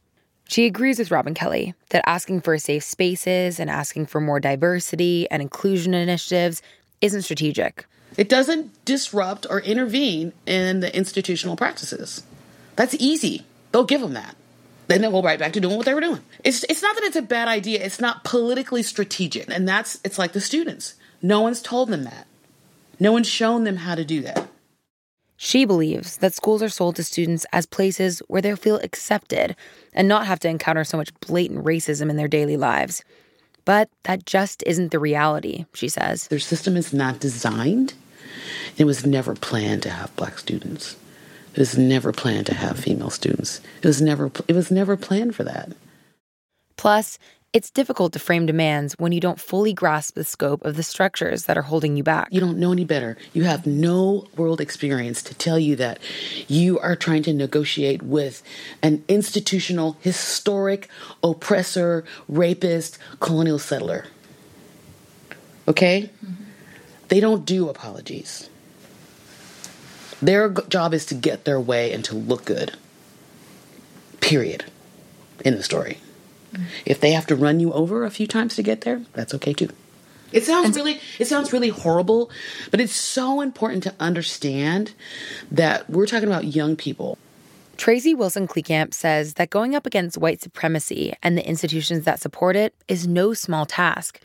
She 0.47 0.65
agrees 0.65 0.97
with 0.97 1.11
Robin 1.11 1.33
Kelley 1.33 1.73
that 1.89 2.07
asking 2.07 2.41
for 2.41 2.57
safe 2.57 2.83
spaces 2.83 3.59
and 3.59 3.69
asking 3.69 4.07
for 4.07 4.19
more 4.19 4.39
diversity 4.39 5.29
and 5.29 5.41
inclusion 5.41 5.93
initiatives 5.93 6.61
isn't 7.01 7.21
strategic. 7.21 7.85
It 8.17 8.29
doesn't 8.29 8.85
disrupt 8.85 9.45
or 9.49 9.61
intervene 9.61 10.33
in 10.45 10.79
the 10.79 10.95
institutional 10.95 11.55
practices. 11.55 12.23
That's 12.75 12.95
easy. 12.99 13.45
They'll 13.71 13.83
give 13.83 14.01
them 14.01 14.13
that. 14.13 14.35
Then 14.87 15.01
they'll 15.01 15.11
go 15.11 15.21
right 15.21 15.37
back 15.37 15.53
to 15.53 15.59
doing 15.59 15.77
what 15.77 15.85
they 15.85 15.93
were 15.93 16.01
doing. 16.01 16.21
It's 16.43 16.63
it's 16.67 16.81
not 16.81 16.95
that 16.95 17.03
it's 17.03 17.15
a 17.15 17.21
bad 17.21 17.47
idea. 17.47 17.83
It's 17.83 17.99
not 17.99 18.23
politically 18.23 18.81
strategic, 18.81 19.49
and 19.49 19.67
that's 19.67 19.99
it's 20.03 20.17
like 20.17 20.33
the 20.33 20.41
students. 20.41 20.95
No 21.21 21.41
one's 21.41 21.61
told 21.61 21.89
them 21.89 22.05
that. 22.05 22.25
No 22.99 23.11
one's 23.11 23.27
shown 23.27 23.65
them 23.65 23.77
how 23.77 23.95
to 23.95 24.03
do 24.03 24.21
that. 24.21 24.49
She 25.37 25.63
believes 25.63 26.17
that 26.17 26.33
schools 26.33 26.61
are 26.61 26.69
sold 26.69 26.97
to 26.97 27.03
students 27.03 27.45
as 27.53 27.65
places 27.65 28.19
where 28.27 28.41
they'll 28.41 28.57
feel 28.57 28.77
accepted 28.77 29.55
and 29.93 30.07
not 30.07 30.25
have 30.25 30.39
to 30.39 30.49
encounter 30.49 30.83
so 30.83 30.97
much 30.97 31.17
blatant 31.21 31.63
racism 31.63 32.09
in 32.09 32.17
their 32.17 32.27
daily 32.27 32.57
lives. 32.57 33.03
But 33.65 33.89
that 34.03 34.25
just 34.25 34.63
isn't 34.65 34.91
the 34.91 34.99
reality, 34.99 35.65
she 35.73 35.89
says. 35.89 36.27
Their 36.27 36.39
system 36.39 36.75
is 36.75 36.93
not 36.93 37.19
designed. 37.19 37.93
It 38.77 38.85
was 38.85 39.05
never 39.05 39.35
planned 39.35 39.83
to 39.83 39.89
have 39.89 40.15
black 40.15 40.39
students. 40.39 40.95
It 41.53 41.59
was 41.59 41.77
never 41.77 42.11
planned 42.11 42.45
to 42.47 42.53
have 42.53 42.79
female 42.79 43.09
students. 43.09 43.59
It 43.81 43.87
was 43.87 44.01
never 44.01 44.31
it 44.47 44.53
was 44.55 44.71
never 44.71 44.95
planned 44.95 45.35
for 45.35 45.43
that. 45.43 45.73
Plus, 46.77 47.19
it's 47.51 47.71
difficult 47.71 48.13
to 48.13 48.19
frame 48.19 48.45
demands 48.45 48.93
when 48.99 49.12
you 49.12 49.19
don't 49.19 49.39
fully 49.39 49.73
grasp 49.73 50.13
the 50.13 50.23
scope 50.23 50.63
of 50.63 50.75
the 50.75 50.83
structures 50.83 51.45
that 51.45 51.57
are 51.57 51.63
holding 51.63 51.97
you 51.97 52.03
back. 52.03 52.27
You 52.31 52.39
don't 52.39 52.59
know 52.59 52.71
any 52.71 52.85
better. 52.85 53.17
You 53.33 53.43
have 53.45 53.65
no 53.65 54.27
world 54.35 54.62
experience 54.62 55.23
to 55.23 55.33
tell 55.33 55.57
you 55.57 55.75
that 55.77 55.99
you 56.47 56.77
are 56.79 56.95
trying 56.95 57.23
to 57.23 57.33
negotiate 57.33 58.03
with 58.03 58.43
an 58.83 59.03
institutional, 59.07 59.97
historic, 60.01 60.89
oppressor, 61.23 62.03
rapist, 62.27 62.99
colonial 63.19 63.59
settler. 63.59 64.05
Okay? 65.67 66.12
Mm-hmm. 66.23 66.43
They 67.07 67.19
don't 67.19 67.45
do 67.45 67.67
apologies. 67.69 68.49
Their 70.21 70.49
job 70.49 70.93
is 70.93 71.05
to 71.07 71.15
get 71.15 71.45
their 71.45 71.59
way 71.59 71.93
and 71.93 72.05
to 72.05 72.15
look 72.15 72.45
good. 72.45 72.73
Period. 74.21 74.65
In 75.43 75.55
the 75.55 75.63
story. 75.63 75.97
If 76.85 76.99
they 76.99 77.12
have 77.12 77.27
to 77.27 77.35
run 77.35 77.59
you 77.59 77.71
over 77.73 78.05
a 78.05 78.12
few 78.12 78.27
times 78.27 78.55
to 78.55 78.63
get 78.63 78.81
there, 78.81 79.01
that's 79.13 79.33
okay 79.35 79.53
too. 79.53 79.69
It 80.31 80.45
sounds 80.45 80.75
really 80.75 80.99
it 81.17 81.25
sounds 81.25 81.51
really 81.51 81.69
horrible, 81.69 82.29
but 82.71 82.79
it's 82.79 82.95
so 82.95 83.41
important 83.41 83.83
to 83.83 83.95
understand 83.99 84.93
that 85.51 85.89
we're 85.89 86.05
talking 86.05 86.29
about 86.29 86.45
young 86.45 86.75
people. 86.75 87.17
Traci 87.77 88.15
Wilson 88.15 88.47
Kleekamp 88.47 88.93
says 88.93 89.35
that 89.35 89.49
going 89.49 89.73
up 89.73 89.85
against 89.85 90.17
white 90.17 90.41
supremacy 90.41 91.13
and 91.23 91.38
the 91.38 91.47
institutions 91.47 92.03
that 92.03 92.19
support 92.19 92.55
it 92.55 92.75
is 92.88 93.07
no 93.07 93.33
small 93.33 93.65
task. 93.65 94.19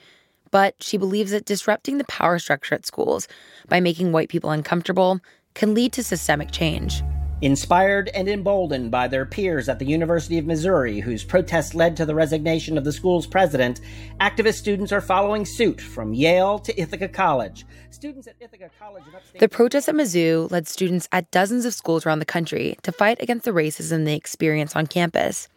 But 0.51 0.75
she 0.81 0.97
believes 0.97 1.31
that 1.31 1.45
disrupting 1.45 1.99
the 1.99 2.05
power 2.05 2.39
structure 2.39 2.75
at 2.75 2.85
schools 2.85 3.29
by 3.69 3.81
making 3.81 4.13
white 4.13 4.29
people 4.29 4.51
uncomfortable 4.51 5.21
can 5.55 5.73
lead 5.73 5.93
to 5.93 6.03
systemic 6.03 6.51
change. 6.51 7.03
Inspired 7.41 8.09
and 8.15 8.29
emboldened 8.29 8.91
by 8.93 9.09
their 9.09 9.27
peers 9.27 9.69
at 9.69 9.81
the 9.81 9.85
University 9.85 10.39
of 10.39 10.47
Missouri, 10.47 11.01
whose 11.01 11.25
protests 11.25 11.75
led 11.75 11.97
to 11.97 12.07
the 12.07 12.15
resignation 12.15 12.79
of 12.79 12.85
the 12.85 12.93
school's 12.93 13.27
president, 13.27 13.81
activist 14.21 14.55
students 14.55 14.93
are 14.93 15.01
following 15.01 15.45
suit 15.45 15.81
from 15.81 16.15
Yale 16.15 16.61
to 16.61 16.81
Ithaca 16.81 17.09
College. 17.09 17.67
Students 17.91 18.29
at 18.29 18.37
Ithaca 18.41 18.71
College 18.79 19.03
The 19.39 19.49
protests 19.49 19.89
at 19.89 19.97
Mizzou 19.97 20.51
led 20.51 20.69
students 20.69 21.09
at 21.11 21.31
dozens 21.33 21.65
of 21.65 21.75
schools 21.75 22.07
around 22.07 22.21
the 22.21 22.25
country 22.25 22.79
to 22.83 22.93
fight 22.93 23.21
against 23.21 23.45
the 23.45 23.51
racism 23.51 24.05
they 24.05 24.15
experience 24.15 24.77
on 24.77 24.87
campus. 24.87 25.49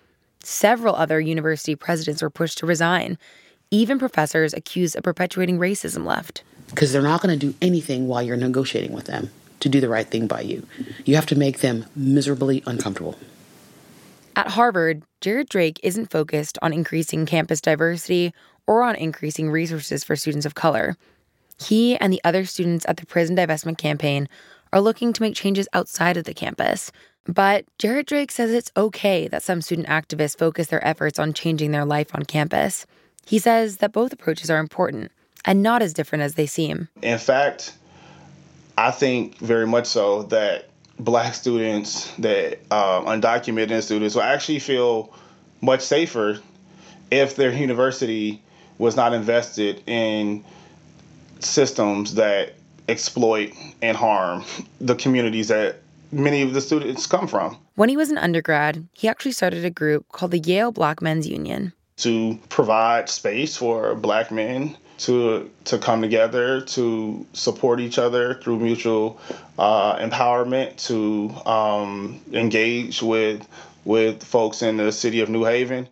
Several 0.44 0.96
other 0.96 1.22
university 1.22 1.76
presidents 1.76 2.24
were 2.24 2.32
pushed 2.32 2.58
to 2.58 2.66
resign. 2.66 3.20
Even 3.70 4.00
professors 4.00 4.54
accused 4.54 4.96
of 4.96 5.04
perpetuating 5.04 5.60
racism 5.60 6.06
left. 6.06 6.44
Because 6.70 6.92
they're 6.92 7.02
not 7.04 7.22
going 7.22 7.40
to 7.40 7.48
do 7.48 7.56
anything 7.62 8.08
while 8.08 8.24
you're 8.24 8.36
negotiating 8.36 8.94
with 8.94 9.06
them 9.06 9.30
to 9.60 9.70
do 9.70 9.82
the 9.82 9.90
right 9.90 10.08
thing 10.08 10.28
by 10.28 10.42
you. 10.42 10.66
You 11.06 11.16
have 11.16 11.26
to 11.28 11.36
make 11.36 11.60
them 11.60 11.86
miserably 11.96 12.64
uncomfortable. 12.66 13.16
At 14.36 14.50
Harvard, 14.52 15.02
Jarrett 15.22 15.50
Drake 15.50 15.80
isn't 15.82 16.12
focused 16.12 16.60
on 16.62 16.72
increasing 16.72 17.26
campus 17.26 17.60
diversity 17.60 18.34
or 18.68 18.84
on 18.84 18.96
increasing 18.96 19.50
resources 19.50 20.04
for 20.04 20.16
students 20.16 20.46
of 20.46 20.54
color. 20.54 20.96
He 21.60 21.98
and 21.98 22.14
the 22.14 22.22
other 22.24 22.46
students 22.46 22.86
at 22.88 22.98
the 22.98 23.06
prison 23.06 23.36
divestment 23.36 23.78
campaign 23.80 24.30
are 24.72 24.82
looking 24.82 25.14
to 25.14 25.22
make 25.22 25.34
changes 25.34 25.68
outside 25.74 26.18
of 26.18 26.26
the 26.26 26.34
campus. 26.34 26.92
But 27.26 27.66
Jarrett 27.80 28.08
Drake 28.08 28.32
says 28.32 28.52
it's 28.52 28.72
okay 28.78 29.28
that 29.28 29.44
some 29.44 29.62
student 29.62 29.88
activists 29.88 30.38
focus 30.38 30.68
their 30.68 30.86
efforts 30.86 31.20
on 31.20 31.34
changing 31.34 31.72
their 31.72 31.86
life 31.86 32.14
on 32.14 32.24
campus. 32.24 32.86
He 33.26 33.40
says 33.40 33.78
that 33.78 33.92
both 33.92 34.14
approaches 34.14 34.50
are 34.50 34.60
important 34.60 35.12
and 35.44 35.64
not 35.64 35.82
as 35.82 35.94
different 35.94 36.24
as 36.24 36.36
they 36.36 36.46
seem. 36.46 36.90
In 37.02 37.18
fact, 37.18 37.74
I 38.78 38.92
think 38.92 39.38
very 39.40 39.66
much 39.66 39.88
so 39.88 40.24
that 40.24 40.70
black 41.00 41.34
students, 41.34 42.12
that 42.18 42.60
um, 42.72 43.06
undocumented 43.06 43.82
students 43.84 44.16
will 44.16 44.24
actually 44.24 44.60
feel 44.60 45.14
much 45.62 45.82
safer 45.82 46.40
if 47.12 47.36
their 47.36 47.52
university 47.52 48.42
was 48.78 48.96
not 48.96 49.14
invested 49.14 49.82
in 49.88 50.44
systems 51.40 52.16
that 52.16 52.54
exploit 52.88 53.52
and 53.82 53.98
harm 53.98 54.44
the 54.80 54.96
communities 54.96 55.48
that 55.48 55.82
many 56.12 56.42
of 56.42 56.54
the 56.54 56.62
students 56.62 57.06
come 57.06 57.28
from. 57.28 57.58
When 57.76 57.90
he 57.90 57.98
was 57.98 58.10
an 58.10 58.18
undergrad, 58.18 58.88
he 58.94 59.08
actually 59.08 59.34
started 59.34 59.66
a 59.66 59.70
group 59.70 60.08
called 60.10 60.32
the 60.32 60.40
Yale 60.40 60.72
Black 60.72 61.02
Men's 61.02 61.28
Union 61.28 61.74
to 61.98 62.40
provide 62.50 63.10
space 63.10 63.58
for 63.58 63.96
black 63.96 64.32
men 64.32 64.78
to 65.00 65.50
to 65.66 65.78
come 65.78 66.02
together 66.02 66.62
to 66.62 67.26
support 67.34 67.80
each 67.80 67.98
other 67.98 68.36
through 68.36 68.60
mutual 68.60 69.20
uh, 69.60 69.98
empowerment 69.98 70.76
to 70.88 71.30
um, 71.50 72.20
engage 72.34 73.02
with 73.02 73.48
with 73.86 74.24
folks 74.24 74.62
in 74.62 74.78
the 74.78 74.92
city 74.92 75.22
of 75.22 75.30
New 75.30 75.46
Haven. 75.46 75.88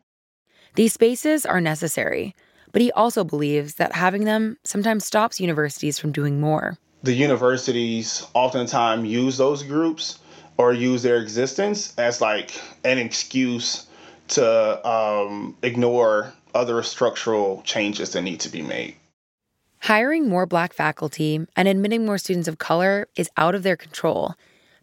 These 0.75 0.93
spaces 0.93 1.45
are 1.45 1.61
necessary, 1.61 2.35
but 2.73 2.81
he 2.81 2.91
also 2.91 3.23
believes 3.23 3.75
that 3.75 3.93
having 3.93 4.25
them 4.25 4.57
sometimes 4.63 5.05
stops 5.05 5.39
universities 5.39 5.97
from 5.97 6.11
doing 6.11 6.41
more. 6.41 6.77
The 7.03 7.13
universities 7.13 8.25
oftentimes 8.33 9.07
use 9.07 9.37
those 9.37 9.63
groups 9.63 10.19
or 10.57 10.73
use 10.73 11.03
their 11.03 11.17
existence 11.17 11.93
as 11.97 12.19
like 12.19 12.59
an 12.83 12.97
excuse 12.97 13.85
to 14.29 14.87
um, 14.87 15.55
ignore 15.61 16.33
other 16.55 16.81
structural 16.81 17.61
changes 17.63 18.13
that 18.13 18.21
need 18.21 18.39
to 18.39 18.49
be 18.49 18.61
made. 18.61 18.95
Hiring 19.79 20.27
more 20.27 20.45
black 20.45 20.73
faculty 20.73 21.45
and 21.55 21.67
admitting 21.67 22.05
more 22.05 22.17
students 22.17 22.47
of 22.47 22.57
color 22.57 23.07
is 23.15 23.29
out 23.37 23.53
of 23.53 23.61
their 23.63 23.75
control. 23.75 24.33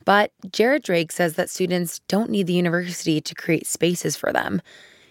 But 0.05 0.33
Jarrett 0.51 0.85
Drake 0.85 1.11
says 1.11 1.35
that 1.35 1.51
students 1.51 2.01
don't 2.09 2.31
need 2.31 2.47
the 2.47 2.53
university 2.53 3.21
to 3.21 3.35
create 3.35 3.67
spaces 3.67 4.17
for 4.17 4.33
them. 4.33 4.63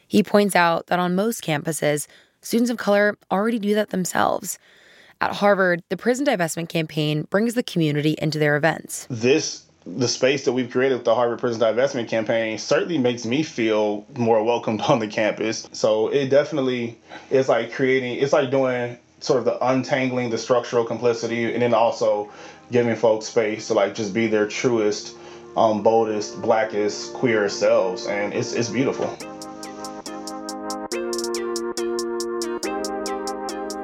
He 0.07 0.23
points 0.23 0.55
out 0.55 0.87
that 0.87 0.99
on 0.99 1.15
most 1.15 1.43
campuses, 1.43 2.07
students 2.41 2.69
of 2.69 2.77
color 2.77 3.17
already 3.31 3.59
do 3.59 3.73
that 3.75 3.89
themselves. 3.89 4.59
At 5.21 5.35
Harvard, 5.35 5.83
the 5.89 5.97
prison 5.97 6.25
divestment 6.25 6.69
campaign 6.69 7.27
brings 7.29 7.53
the 7.53 7.63
community 7.63 8.15
into 8.17 8.39
their 8.39 8.55
events. 8.55 9.07
This 9.09 9.63
the 9.85 10.07
space 10.07 10.45
that 10.45 10.53
we've 10.53 10.69
created 10.69 10.95
with 10.95 11.05
the 11.05 11.15
Harvard 11.15 11.39
Prison 11.39 11.59
Divestment 11.59 12.07
Campaign 12.07 12.57
certainly 12.57 12.97
makes 12.97 13.25
me 13.25 13.41
feel 13.43 14.05
more 14.15 14.43
welcomed 14.43 14.81
on 14.87 14.99
the 14.99 15.07
campus. 15.07 15.67
So 15.71 16.09
it 16.09 16.29
definitely 16.29 16.97
is 17.29 17.49
like 17.49 17.73
creating, 17.73 18.17
it's 18.17 18.33
like 18.33 18.51
doing 18.51 18.97
sort 19.19 19.39
of 19.39 19.45
the 19.45 19.65
untangling 19.65 20.29
the 20.29 20.37
structural 20.37 20.83
complicity 20.83 21.51
and 21.51 21.61
then 21.61 21.73
also 21.73 22.31
giving 22.71 22.95
folks 22.95 23.25
space 23.25 23.67
to 23.67 23.73
like 23.73 23.95
just 23.95 24.13
be 24.13 24.27
their 24.27 24.47
truest, 24.47 25.15
um, 25.57 25.83
boldest, 25.83 26.41
blackest, 26.41 27.13
queer 27.13 27.49
selves. 27.49 28.07
And 28.07 28.33
it's, 28.33 28.53
it's 28.53 28.69
beautiful. 28.69 29.15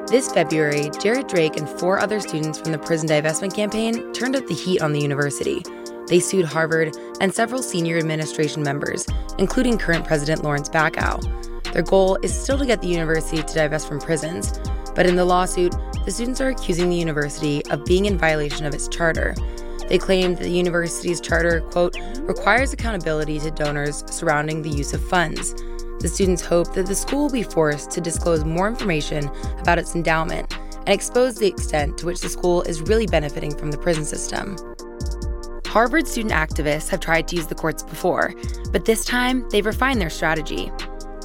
This 0.07 0.31
February, 0.31 0.89
Jarrett 1.01 1.27
Drake 1.27 1.57
and 1.57 1.67
four 1.67 1.99
other 1.99 2.21
students 2.21 2.59
from 2.59 2.71
the 2.71 2.79
prison 2.79 3.09
divestment 3.09 3.53
campaign 3.53 4.13
turned 4.13 4.37
up 4.37 4.47
the 4.47 4.53
heat 4.53 4.81
on 4.81 4.93
the 4.93 5.01
university. 5.01 5.61
They 6.07 6.19
sued 6.21 6.45
Harvard 6.45 6.95
and 7.19 7.33
several 7.33 7.61
senior 7.61 7.97
administration 7.97 8.63
members, 8.63 9.05
including 9.37 9.77
current 9.77 10.05
President 10.05 10.43
Lawrence 10.43 10.69
Bacow. 10.69 11.21
Their 11.73 11.83
goal 11.83 12.17
is 12.23 12.33
still 12.33 12.57
to 12.57 12.65
get 12.65 12.81
the 12.81 12.87
university 12.87 13.43
to 13.43 13.53
divest 13.53 13.87
from 13.87 13.99
prisons, 13.99 14.59
but 14.95 15.05
in 15.05 15.17
the 15.17 15.25
lawsuit, 15.25 15.75
the 16.05 16.11
students 16.11 16.39
are 16.39 16.49
accusing 16.49 16.89
the 16.89 16.95
university 16.95 17.63
of 17.67 17.83
being 17.83 18.05
in 18.05 18.17
violation 18.17 18.65
of 18.65 18.73
its 18.73 18.87
charter. 18.87 19.35
They 19.89 19.97
claim 19.97 20.35
that 20.35 20.43
the 20.43 20.49
university's 20.49 21.21
charter, 21.21 21.61
quote, 21.61 21.97
requires 22.21 22.73
accountability 22.73 23.39
to 23.39 23.51
donors 23.51 24.03
surrounding 24.09 24.61
the 24.61 24.69
use 24.69 24.93
of 24.93 25.07
funds. 25.07 25.53
The 25.99 26.07
students 26.07 26.41
hope 26.41 26.73
that 26.73 26.85
the 26.85 26.95
school 26.95 27.23
will 27.23 27.31
be 27.31 27.43
forced 27.43 27.91
to 27.91 28.01
disclose 28.01 28.45
more 28.45 28.67
information 28.67 29.29
about 29.59 29.79
its 29.79 29.95
endowment 29.95 30.57
and 30.77 30.89
expose 30.89 31.35
the 31.35 31.47
extent 31.47 31.97
to 31.97 32.05
which 32.05 32.21
the 32.21 32.29
school 32.29 32.61
is 32.63 32.81
really 32.81 33.07
benefiting 33.07 33.55
from 33.55 33.71
the 33.71 33.77
prison 33.77 34.05
system. 34.05 34.55
Harvard 35.67 36.07
student 36.07 36.33
activists 36.33 36.87
have 36.87 37.01
tried 37.01 37.27
to 37.27 37.35
use 37.35 37.47
the 37.47 37.53
courts 37.53 37.83
before, 37.83 38.33
but 38.71 38.85
this 38.85 39.03
time 39.03 39.47
they've 39.49 39.65
refined 39.65 39.99
their 39.99 40.09
strategy. 40.09 40.71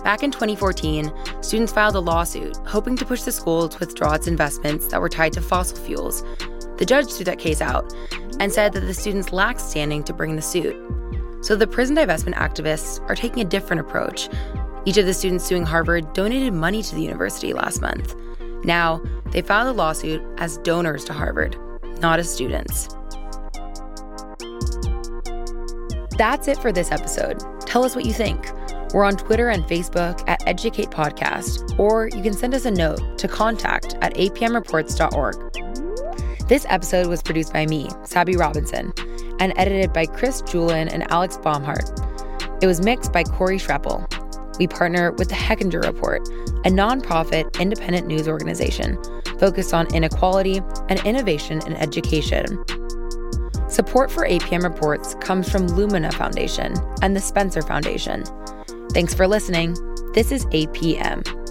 Back 0.02 0.24
in 0.24 0.32
2014, 0.32 1.12
students 1.42 1.72
filed 1.72 1.94
a 1.94 2.00
lawsuit 2.00 2.56
hoping 2.66 2.96
to 2.96 3.06
push 3.06 3.22
the 3.22 3.30
school 3.30 3.68
to 3.68 3.78
withdraw 3.78 4.14
its 4.14 4.26
investments 4.26 4.88
that 4.88 5.00
were 5.00 5.08
tied 5.08 5.32
to 5.34 5.40
fossil 5.40 5.78
fuels. 5.78 6.24
The 6.76 6.84
judge 6.84 7.12
threw 7.12 7.24
that 7.24 7.38
case 7.38 7.60
out 7.60 7.94
and 8.40 8.52
said 8.52 8.72
that 8.72 8.80
the 8.80 8.94
students 8.94 9.32
lacked 9.32 9.60
standing 9.60 10.02
to 10.04 10.12
bring 10.12 10.34
the 10.34 10.42
suit. 10.42 10.76
So 11.40 11.54
the 11.54 11.68
prison 11.68 11.94
divestment 11.94 12.34
activists 12.34 13.00
are 13.08 13.14
taking 13.14 13.42
a 13.42 13.48
different 13.48 13.80
approach. 13.80 14.28
Each 14.84 14.96
of 14.96 15.06
the 15.06 15.14
students 15.14 15.44
suing 15.44 15.64
Harvard 15.64 16.12
donated 16.14 16.52
money 16.52 16.82
to 16.82 16.94
the 16.96 17.02
university 17.02 17.52
last 17.52 17.80
month. 17.80 18.16
Now, 18.64 19.00
they 19.30 19.40
filed 19.40 19.68
a 19.68 19.72
lawsuit 19.72 20.20
as 20.38 20.58
donors 20.58 21.04
to 21.04 21.12
Harvard, 21.12 21.56
not 22.00 22.18
as 22.18 22.32
students. 22.32 22.88
That's 26.22 26.46
it 26.46 26.58
for 26.58 26.70
this 26.70 26.92
episode. 26.92 27.42
Tell 27.66 27.84
us 27.84 27.96
what 27.96 28.04
you 28.04 28.12
think. 28.12 28.52
We're 28.94 29.02
on 29.02 29.16
Twitter 29.16 29.48
and 29.48 29.64
Facebook 29.64 30.22
at 30.28 30.40
Educate 30.46 30.88
Podcast, 30.88 31.76
or 31.80 32.06
you 32.06 32.22
can 32.22 32.32
send 32.32 32.54
us 32.54 32.64
a 32.64 32.70
note 32.70 33.18
to 33.18 33.26
contact 33.26 33.96
at 34.02 34.14
apmreports.org. 34.14 36.46
This 36.46 36.64
episode 36.68 37.08
was 37.08 37.24
produced 37.24 37.52
by 37.52 37.66
me, 37.66 37.88
Sabby 38.04 38.36
Robinson, 38.36 38.92
and 39.40 39.52
edited 39.56 39.92
by 39.92 40.06
Chris 40.06 40.42
Julin 40.42 40.92
and 40.92 41.10
Alex 41.10 41.38
Baumhart. 41.38 41.90
It 42.62 42.68
was 42.68 42.80
mixed 42.80 43.12
by 43.12 43.24
Corey 43.24 43.58
Schreppel. 43.58 44.06
We 44.60 44.68
partner 44.68 45.10
with 45.10 45.28
the 45.28 45.34
Hechinger 45.34 45.82
Report, 45.82 46.20
a 46.64 46.70
nonprofit 46.70 47.58
independent 47.58 48.06
news 48.06 48.28
organization 48.28 48.96
focused 49.40 49.74
on 49.74 49.92
inequality 49.92 50.62
and 50.88 51.04
innovation 51.04 51.60
in 51.66 51.72
education. 51.72 52.64
Support 53.72 54.10
for 54.10 54.28
APM 54.28 54.64
reports 54.64 55.14
comes 55.22 55.50
from 55.50 55.66
Lumina 55.66 56.12
Foundation 56.12 56.74
and 57.00 57.16
the 57.16 57.20
Spencer 57.20 57.62
Foundation. 57.62 58.22
Thanks 58.92 59.14
for 59.14 59.26
listening. 59.26 59.74
This 60.12 60.30
is 60.30 60.44
APM. 60.48 61.41